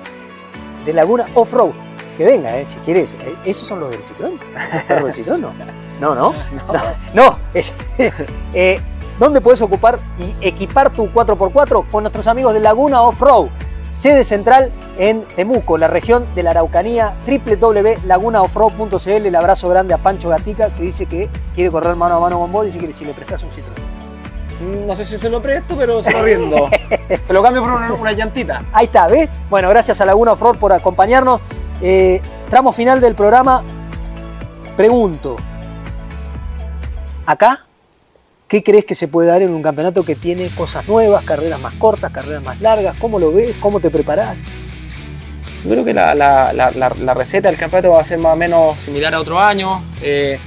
de 0.85 0.93
Laguna 0.93 1.25
Off-Road. 1.33 1.73
Que 2.17 2.23
venga, 2.23 2.57
eh, 2.57 2.65
si 2.65 2.77
quieres. 2.79 3.09
Eh, 3.21 3.35
¿Esos 3.43 3.67
son 3.67 3.79
los 3.81 3.89
del 3.89 4.01
Citrón? 4.01 4.39
¿Los 4.73 4.83
perros 4.83 5.05
del 5.05 5.13
Citrón? 5.13 5.41
No. 5.99 6.13
No, 6.13 6.13
no. 6.13 6.33
No. 6.33 6.73
no, 7.13 7.23
no 7.31 7.39
es, 7.53 7.73
eh, 8.53 8.81
¿Dónde 9.19 9.41
puedes 9.41 9.61
ocupar 9.61 9.99
y 10.19 10.35
equipar 10.45 10.91
tu 10.91 11.07
4x4? 11.07 11.87
Con 11.89 12.03
nuestros 12.03 12.27
amigos 12.27 12.53
de 12.53 12.59
Laguna 12.59 13.01
Off-Road. 13.01 13.47
Sede 13.91 14.25
central 14.25 14.73
en 14.97 15.23
Temuco, 15.23 15.77
la 15.77 15.87
región 15.87 16.25
de 16.35 16.43
la 16.43 16.51
Araucanía, 16.51 17.15
www.lagunaoffroad.cl. 17.25 19.09
El 19.09 19.35
abrazo 19.35 19.69
grande 19.69 19.93
a 19.93 19.99
Pancho 19.99 20.27
Gatica, 20.27 20.69
que 20.69 20.83
dice 20.83 21.05
que 21.05 21.29
quiere 21.53 21.71
correr 21.71 21.95
mano 21.95 22.15
a 22.15 22.19
mano 22.19 22.39
con 22.39 22.51
vos, 22.51 22.65
dice 22.65 22.77
que 22.77 22.91
si 22.91 23.05
le 23.05 23.13
prestas 23.13 23.43
un 23.43 23.51
Citroën. 23.51 24.85
No 24.85 24.95
sé 24.95 25.05
si 25.05 25.17
se 25.17 25.29
lo 25.29 25.41
presto, 25.41 25.75
pero 25.77 26.03
se 26.03 26.11
lo 26.11 26.23
riendo. 26.23 26.69
se 27.25 27.33
lo 27.33 27.41
cambio 27.41 27.61
por 27.61 27.71
una, 27.71 27.93
una, 27.93 28.11
llantita. 28.11 28.65
Ahí 28.73 28.85
está, 28.85 29.07
¿ves? 29.07 29.29
Bueno, 29.49 29.69
gracias 29.69 30.01
a 30.01 30.05
Laguna 30.05 30.33
Off-Road 30.33 30.57
por 30.57 30.73
acompañarnos. 30.73 31.39
Eh, 31.81 32.21
tramo 32.49 32.73
final 32.73 32.99
del 32.99 33.15
programa. 33.15 33.63
Pregunto, 34.75 35.37
¿acá 37.25 37.64
¿Qué 38.47 38.61
crees 38.61 38.85
que 38.85 38.93
se 38.93 39.07
puede 39.07 39.27
dar 39.29 39.41
en 39.41 39.51
un 39.51 39.63
campeonato 39.63 40.03
que 40.03 40.15
tiene 40.15 40.49
cosas 40.49 40.87
nuevas, 40.87 41.25
carreras 41.25 41.59
más 41.59 41.73
cortas, 41.75 42.11
carreras 42.11 42.43
más 42.43 42.61
largas? 42.61 42.95
¿Cómo 42.99 43.17
lo 43.17 43.33
ves? 43.33 43.55
¿Cómo 43.59 43.79
te 43.79 43.89
preparás? 43.89 44.43
Yo 45.63 45.71
creo 45.71 45.83
que 45.83 45.95
la, 45.95 46.13
la, 46.13 46.53
la, 46.53 46.71
la 46.71 47.13
receta 47.15 47.49
del 47.49 47.57
campeonato 47.57 47.93
va 47.93 48.01
a 48.01 48.05
ser 48.05 48.19
más 48.19 48.33
o 48.33 48.35
menos 48.35 48.77
similar 48.77 49.15
a 49.15 49.19
otro 49.19 49.39
año. 49.39 49.83
Eh, 49.99 50.37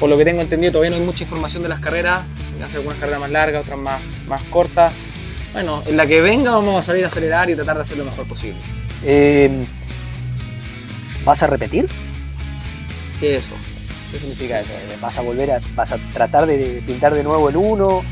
por 0.00 0.08
lo 0.08 0.16
que 0.16 0.24
tengo 0.24 0.40
entendido, 0.40 0.72
todavía 0.72 0.90
no 0.90 0.96
hay 0.96 1.02
mucha 1.02 1.24
información 1.24 1.62
de 1.62 1.68
las 1.68 1.80
carreras. 1.80 2.22
Se 2.42 2.52
me 2.52 2.64
hace 2.64 2.78
algunas 2.78 2.98
carreras 2.98 3.20
más 3.20 3.30
largas, 3.30 3.64
otras 3.64 3.78
más, 3.78 4.00
más 4.26 4.42
cortas. 4.44 4.94
Bueno, 5.52 5.82
en 5.86 5.96
la 5.96 6.06
que 6.06 6.22
venga 6.22 6.52
vamos 6.52 6.78
a 6.78 6.82
salir 6.82 7.04
a 7.04 7.08
acelerar 7.08 7.50
y 7.50 7.54
tratar 7.54 7.76
de 7.76 7.82
hacer 7.82 7.98
lo 7.98 8.06
mejor 8.06 8.26
posible. 8.26 8.56
Eh, 9.04 9.66
¿Vas 11.24 11.42
a 11.42 11.48
repetir? 11.48 11.86
¿Qué 13.20 13.36
es 13.36 13.44
eso? 13.44 13.54
¿Qué 14.10 14.18
significa 14.18 14.60
eso? 14.60 14.72
Vas 15.00 15.18
a 15.18 15.22
volver 15.22 15.50
a, 15.50 15.60
vas 15.74 15.92
a 15.92 15.98
tratar 16.12 16.46
de 16.46 16.82
pintar 16.86 17.14
de 17.14 17.22
nuevo 17.22 17.48
el 17.48 17.56
1, 17.56 18.02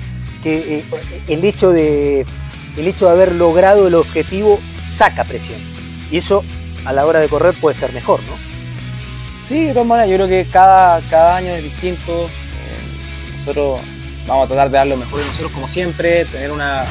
que 0.42 0.78
eh, 0.78 0.84
el, 1.28 1.44
hecho 1.44 1.70
de, 1.70 2.26
el 2.76 2.86
hecho 2.86 3.06
de 3.06 3.12
haber 3.12 3.34
logrado 3.34 3.86
el 3.86 3.94
objetivo 3.94 4.60
saca 4.84 5.24
presión. 5.24 5.58
Y 6.10 6.18
eso 6.18 6.44
a 6.84 6.92
la 6.92 7.06
hora 7.06 7.20
de 7.20 7.28
correr 7.28 7.54
puede 7.54 7.74
ser 7.74 7.92
mejor, 7.92 8.20
¿no? 8.24 8.36
Sí, 9.48 9.64
de 9.64 9.72
todas 9.72 9.86
maneras, 9.86 10.10
yo 10.10 10.16
creo 10.16 10.28
que 10.28 10.50
cada, 10.50 11.00
cada 11.08 11.36
año 11.36 11.52
es 11.52 11.62
distinto. 11.62 12.26
Eh, 12.26 13.36
nosotros 13.38 13.80
vamos 14.26 14.44
a 14.44 14.48
tratar 14.48 14.70
de 14.70 14.76
dar 14.76 14.86
lo 14.86 14.96
mejor 14.96 15.20
de 15.20 15.26
nosotros 15.26 15.52
como 15.52 15.68
siempre, 15.68 16.24
tener 16.26 16.50
una, 16.50 16.84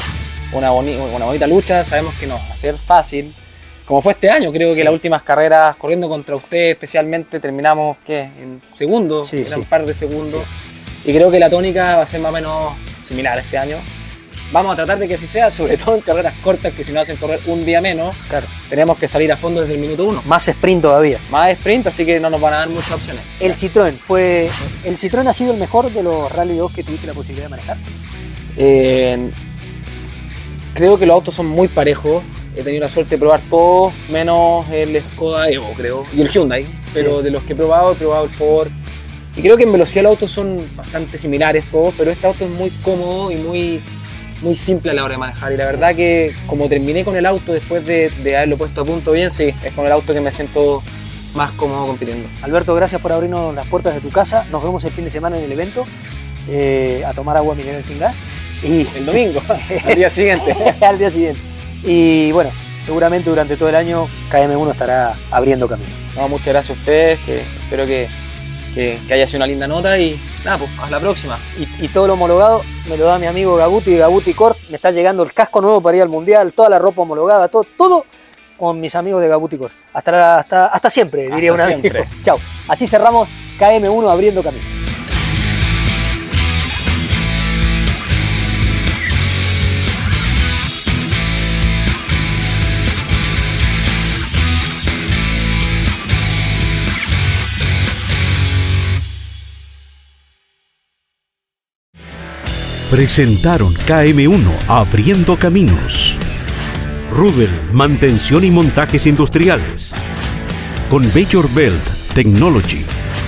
una 0.52 0.70
bonita 0.70 1.48
lucha. 1.48 1.84
Sabemos 1.84 2.16
que 2.16 2.28
no 2.28 2.36
va 2.36 2.54
a 2.54 2.56
ser 2.56 2.78
fácil, 2.78 3.36
como 3.86 4.02
fue 4.02 4.14
este 4.14 4.30
año, 4.30 4.52
creo 4.52 4.70
que 4.70 4.78
sí. 4.78 4.84
las 4.84 4.94
últimas 4.94 5.22
carreras 5.22 5.76
corriendo 5.76 6.10
contra 6.10 6.36
usted 6.36 6.72
especialmente 6.72 7.40
terminamos 7.40 7.98
¿qué? 8.06 8.22
en 8.22 8.62
segundo, 8.76 9.24
sí, 9.24 9.44
un 9.56 9.66
par 9.66 9.86
de 9.86 9.94
segundos. 9.94 10.44
Y 11.06 11.14
creo 11.14 11.30
que 11.30 11.40
la 11.40 11.50
tónica 11.50 11.98
va 11.98 12.02
a 12.02 12.08
ser 12.08 12.20
más 12.20 12.32
o 12.32 12.34
menos 12.34 12.74
similar 13.06 13.38
este 13.38 13.58
año. 13.58 13.78
Vamos 14.52 14.74
a 14.74 14.76
tratar 14.76 14.98
de 14.98 15.08
que 15.08 15.16
así 15.16 15.28
sea, 15.28 15.52
sobre 15.52 15.78
todo 15.78 15.96
en 15.96 16.02
carreras 16.02 16.34
cortas 16.42 16.74
que 16.74 16.84
si 16.84 16.92
no 16.92 17.00
hacen 17.00 17.18
correr 17.18 17.40
un 17.46 17.64
día 17.64 17.80
menos, 17.80 18.16
claro. 18.28 18.48
tenemos 18.70 18.98
que 18.98 19.08
salir 19.08 19.32
a 19.32 19.38
fondo 19.38 19.62
desde 19.62 19.76
el 19.76 19.80
minuto 19.80 20.06
uno. 20.06 20.24
Más 20.26 20.48
sprint 20.48 20.82
todavía. 20.82 21.20
Más 21.30 21.52
sprint, 21.52 21.88
así 21.88 22.06
que 22.06 22.20
no 22.20 22.30
nos 22.30 22.42
van 22.42 22.54
a 22.54 22.58
dar 22.58 22.70
muchas 22.70 22.92
opciones. 22.92 23.24
El 23.40 23.54
Citroën 23.54 23.94
fue. 23.94 24.50
¿El 24.84 24.98
Citroën 24.98 25.28
ha 25.28 25.34
sido 25.34 25.54
el 25.54 25.60
mejor 25.60 25.92
de 25.92 26.02
los 26.02 26.32
Rally 26.32 26.56
2 26.58 26.74
que 26.74 26.84
tuviste 26.84 27.06
la 27.06 27.14
posibilidad 27.14 27.46
de 27.46 27.50
manejar? 27.50 27.78
Eh, 28.58 29.30
creo 30.74 30.98
que 30.98 31.06
los 31.06 31.14
autos 31.14 31.36
son 31.36 31.46
muy 31.48 31.68
parejos. 31.68 32.24
He 32.56 32.64
tenido 32.64 32.82
la 32.82 32.90
suerte 32.90 33.16
de 33.16 33.20
probar 33.20 33.42
todo, 33.50 33.92
menos 34.10 34.70
el 34.72 35.02
Skoda 35.02 35.50
Evo, 35.50 35.72
creo, 35.76 36.06
y 36.16 36.22
el 36.22 36.30
Hyundai. 36.30 36.66
Pero 36.94 37.22
de 37.22 37.32
los 37.32 37.44
que 37.44 37.54
he 37.54 37.56
probado, 37.56 37.92
he 37.92 37.96
probado 37.96 38.26
el 38.26 38.32
Ford. 38.32 38.70
Y 39.36 39.42
creo 39.42 39.58
que 39.58 39.64
en 39.64 39.72
velocidad 39.72 40.04
los 40.04 40.12
autos 40.12 40.32
son 40.32 40.62
bastante 40.76 41.18
similares 41.18 41.66
todos, 41.70 41.94
pero 41.98 42.12
este 42.12 42.26
auto 42.26 42.46
es 42.46 42.50
muy 42.52 42.70
cómodo 42.84 43.32
y 43.32 43.36
muy, 43.36 43.82
muy 44.42 44.56
simple 44.56 44.92
a 44.92 44.94
la 44.94 45.04
hora 45.04 45.14
de 45.14 45.18
manejar. 45.18 45.52
Y 45.52 45.58
la 45.58 45.66
verdad 45.66 45.94
que 45.94 46.34
como 46.48 46.70
terminé 46.70 47.04
con 47.04 47.18
el 47.18 47.26
auto 47.26 47.52
después 47.52 47.86
de, 47.86 48.10
de 48.24 48.38
haberlo 48.38 48.58
puesto 48.58 48.82
a 48.82 48.86
punto 48.86 49.12
bien, 49.12 49.32
sí, 49.32 49.54
es 49.64 49.72
con 49.74 49.86
el 49.86 49.92
auto 49.92 50.14
que 50.14 50.22
me 50.22 50.32
siento 50.32 50.82
más 51.34 51.52
cómodo 51.52 51.86
compitiendo. 51.88 52.30
Alberto, 52.42 52.74
gracias 52.76 53.02
por 53.02 53.12
abrirnos 53.12 53.54
las 53.54 53.68
puertas 53.68 53.94
de 53.94 54.00
tu 54.00 54.10
casa. 54.10 54.46
Nos 54.52 54.64
vemos 54.64 54.84
el 54.86 54.92
fin 54.92 55.04
de 55.04 55.10
semana 55.10 55.38
en 55.38 55.44
el 55.44 55.52
evento 55.52 55.86
eh, 56.48 57.04
a 57.06 57.14
tomar 57.14 57.36
agua 57.38 57.56
mineral 57.56 57.84
sin 57.84 58.00
gas. 58.00 58.22
Y 58.64 58.88
el 58.96 59.06
domingo, 59.06 59.42
al 59.86 59.96
día 59.96 60.10
siguiente. 60.10 60.56
al 60.82 60.98
día 60.98 61.12
siguiente. 61.12 61.55
Y 61.86 62.32
bueno, 62.32 62.52
seguramente 62.84 63.30
durante 63.30 63.58
todo 63.58 63.70
el 63.70 63.76
año 63.76 64.08
KM1 64.32 64.72
estará 64.72 65.16
abriendo 65.32 65.68
caminos. 65.68 66.04
No, 66.16 66.28
muchas 66.28 66.48
gracias 66.48 66.78
a 66.78 66.80
ustedes, 66.80 67.20
que 67.22 67.42
espero 67.42 67.86
que, 67.86 68.08
que, 68.74 69.00
haya 69.12 69.28
sido 69.28 69.38
una 69.38 69.48
linda 69.48 69.68
nota 69.68 69.98
y 69.98 70.20
nada, 70.44 70.58
pues 70.58 70.72
hasta 70.72 70.92
la 70.92 71.00
próxima. 71.00 71.40
Y, 71.80 71.88
todo 71.90 72.08
lo 72.08 72.14
homologado 72.14 72.62
me 72.90 72.98
lo 72.98 73.06
da 73.06 73.18
mi 73.18 73.28
amigo 73.28 73.56
Gabuti, 73.56 73.98
Gabuti 73.98 74.34
Cort, 74.34 74.58
me 74.70 74.76
está 74.76 74.92
llegando 74.92 75.24
el 75.24 75.34
casco 75.34 75.62
nuevo 75.62 75.82
para 75.82 75.98
ir 75.98 76.04
al 76.04 76.10
Mundial, 76.10 76.54
toda 76.54 76.70
la 76.70 76.80
ropa 76.80 77.02
homologada, 77.02 77.48
todo, 77.48 77.66
todo 77.78 78.06
con 78.58 78.80
mis 78.80 78.96
amigos 78.96 79.22
de 79.22 79.28
Gabuti 79.28 79.58
Cort. 79.58 79.74
Hasta, 79.94 80.40
hasta, 80.40 80.68
hasta 80.68 80.90
siempre, 80.90 81.30
diría 81.30 81.54
una 81.54 81.66
vez. 81.66 81.82
Chao. 82.24 82.38
Así 82.68 82.88
cerramos 82.88 83.30
KM1 83.60 84.12
abriendo 84.12 84.42
caminos. 84.42 84.85
Presentaron 102.90 103.74
KM1 103.74 104.44
Abriendo 104.68 105.38
Caminos. 105.38 106.18
Rudel, 107.12 107.50
mantención 107.72 108.44
y 108.44 108.52
montajes 108.52 109.08
industriales. 109.08 109.94
Con 110.90 111.12
Bayor 111.14 111.52
Belt 111.54 111.84
Technology, 112.14 112.86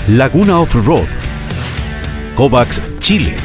Laguna 0.10 0.60
Off-Road. 0.60 1.08
Kovacs 2.36 2.82
Chile. 3.00 3.36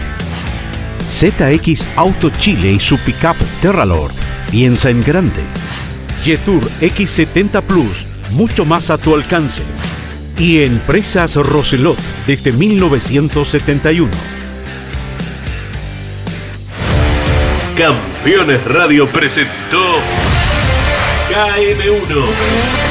ZX 1.02 1.86
Auto 1.96 2.30
Chile 2.30 2.72
y 2.72 2.80
su 2.80 2.98
pickup 2.98 3.36
Terralord. 3.60 4.12
Piensa 4.50 4.90
en 4.90 5.02
grande. 5.02 5.42
Jetour 6.22 6.62
X70 6.80 7.62
Plus, 7.62 8.06
mucho 8.32 8.64
más 8.64 8.90
a 8.90 8.98
tu 8.98 9.14
alcance. 9.14 9.62
Y 10.38 10.58
Empresas 10.62 11.36
Roselot 11.36 11.98
desde 12.26 12.52
1971 12.52 14.10
Campeones 17.76 18.62
Radio 18.64 19.08
presentó 19.08 19.82
KM1, 21.30 22.24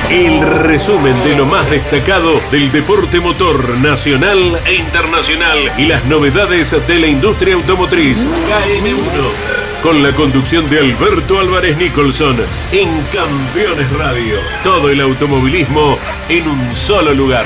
el 0.09 0.41
resumen 0.63 1.23
de 1.23 1.36
lo 1.36 1.45
más 1.45 1.69
destacado 1.69 2.41
del 2.51 2.71
deporte 2.71 3.19
motor 3.19 3.77
nacional 3.77 4.59
e 4.65 4.75
internacional 4.75 5.71
y 5.77 5.86
las 5.86 6.03
novedades 6.05 6.75
de 6.88 6.99
la 6.99 7.07
industria 7.07 7.53
automotriz. 7.55 8.25
KM1, 8.25 9.84
con 9.84 10.01
la 10.01 10.11
conducción 10.13 10.67
de 10.69 10.79
Alberto 10.79 11.39
Álvarez 11.39 11.77
Nicholson 11.77 12.38
en 12.71 12.89
Campeones 13.13 13.91
Radio. 13.91 14.36
Todo 14.63 14.89
el 14.89 14.99
automovilismo 15.01 15.99
en 16.27 16.47
un 16.47 16.75
solo 16.75 17.13
lugar. 17.13 17.45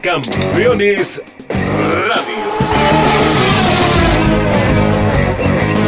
Campeones 0.00 1.20
Radio. 1.48 2.37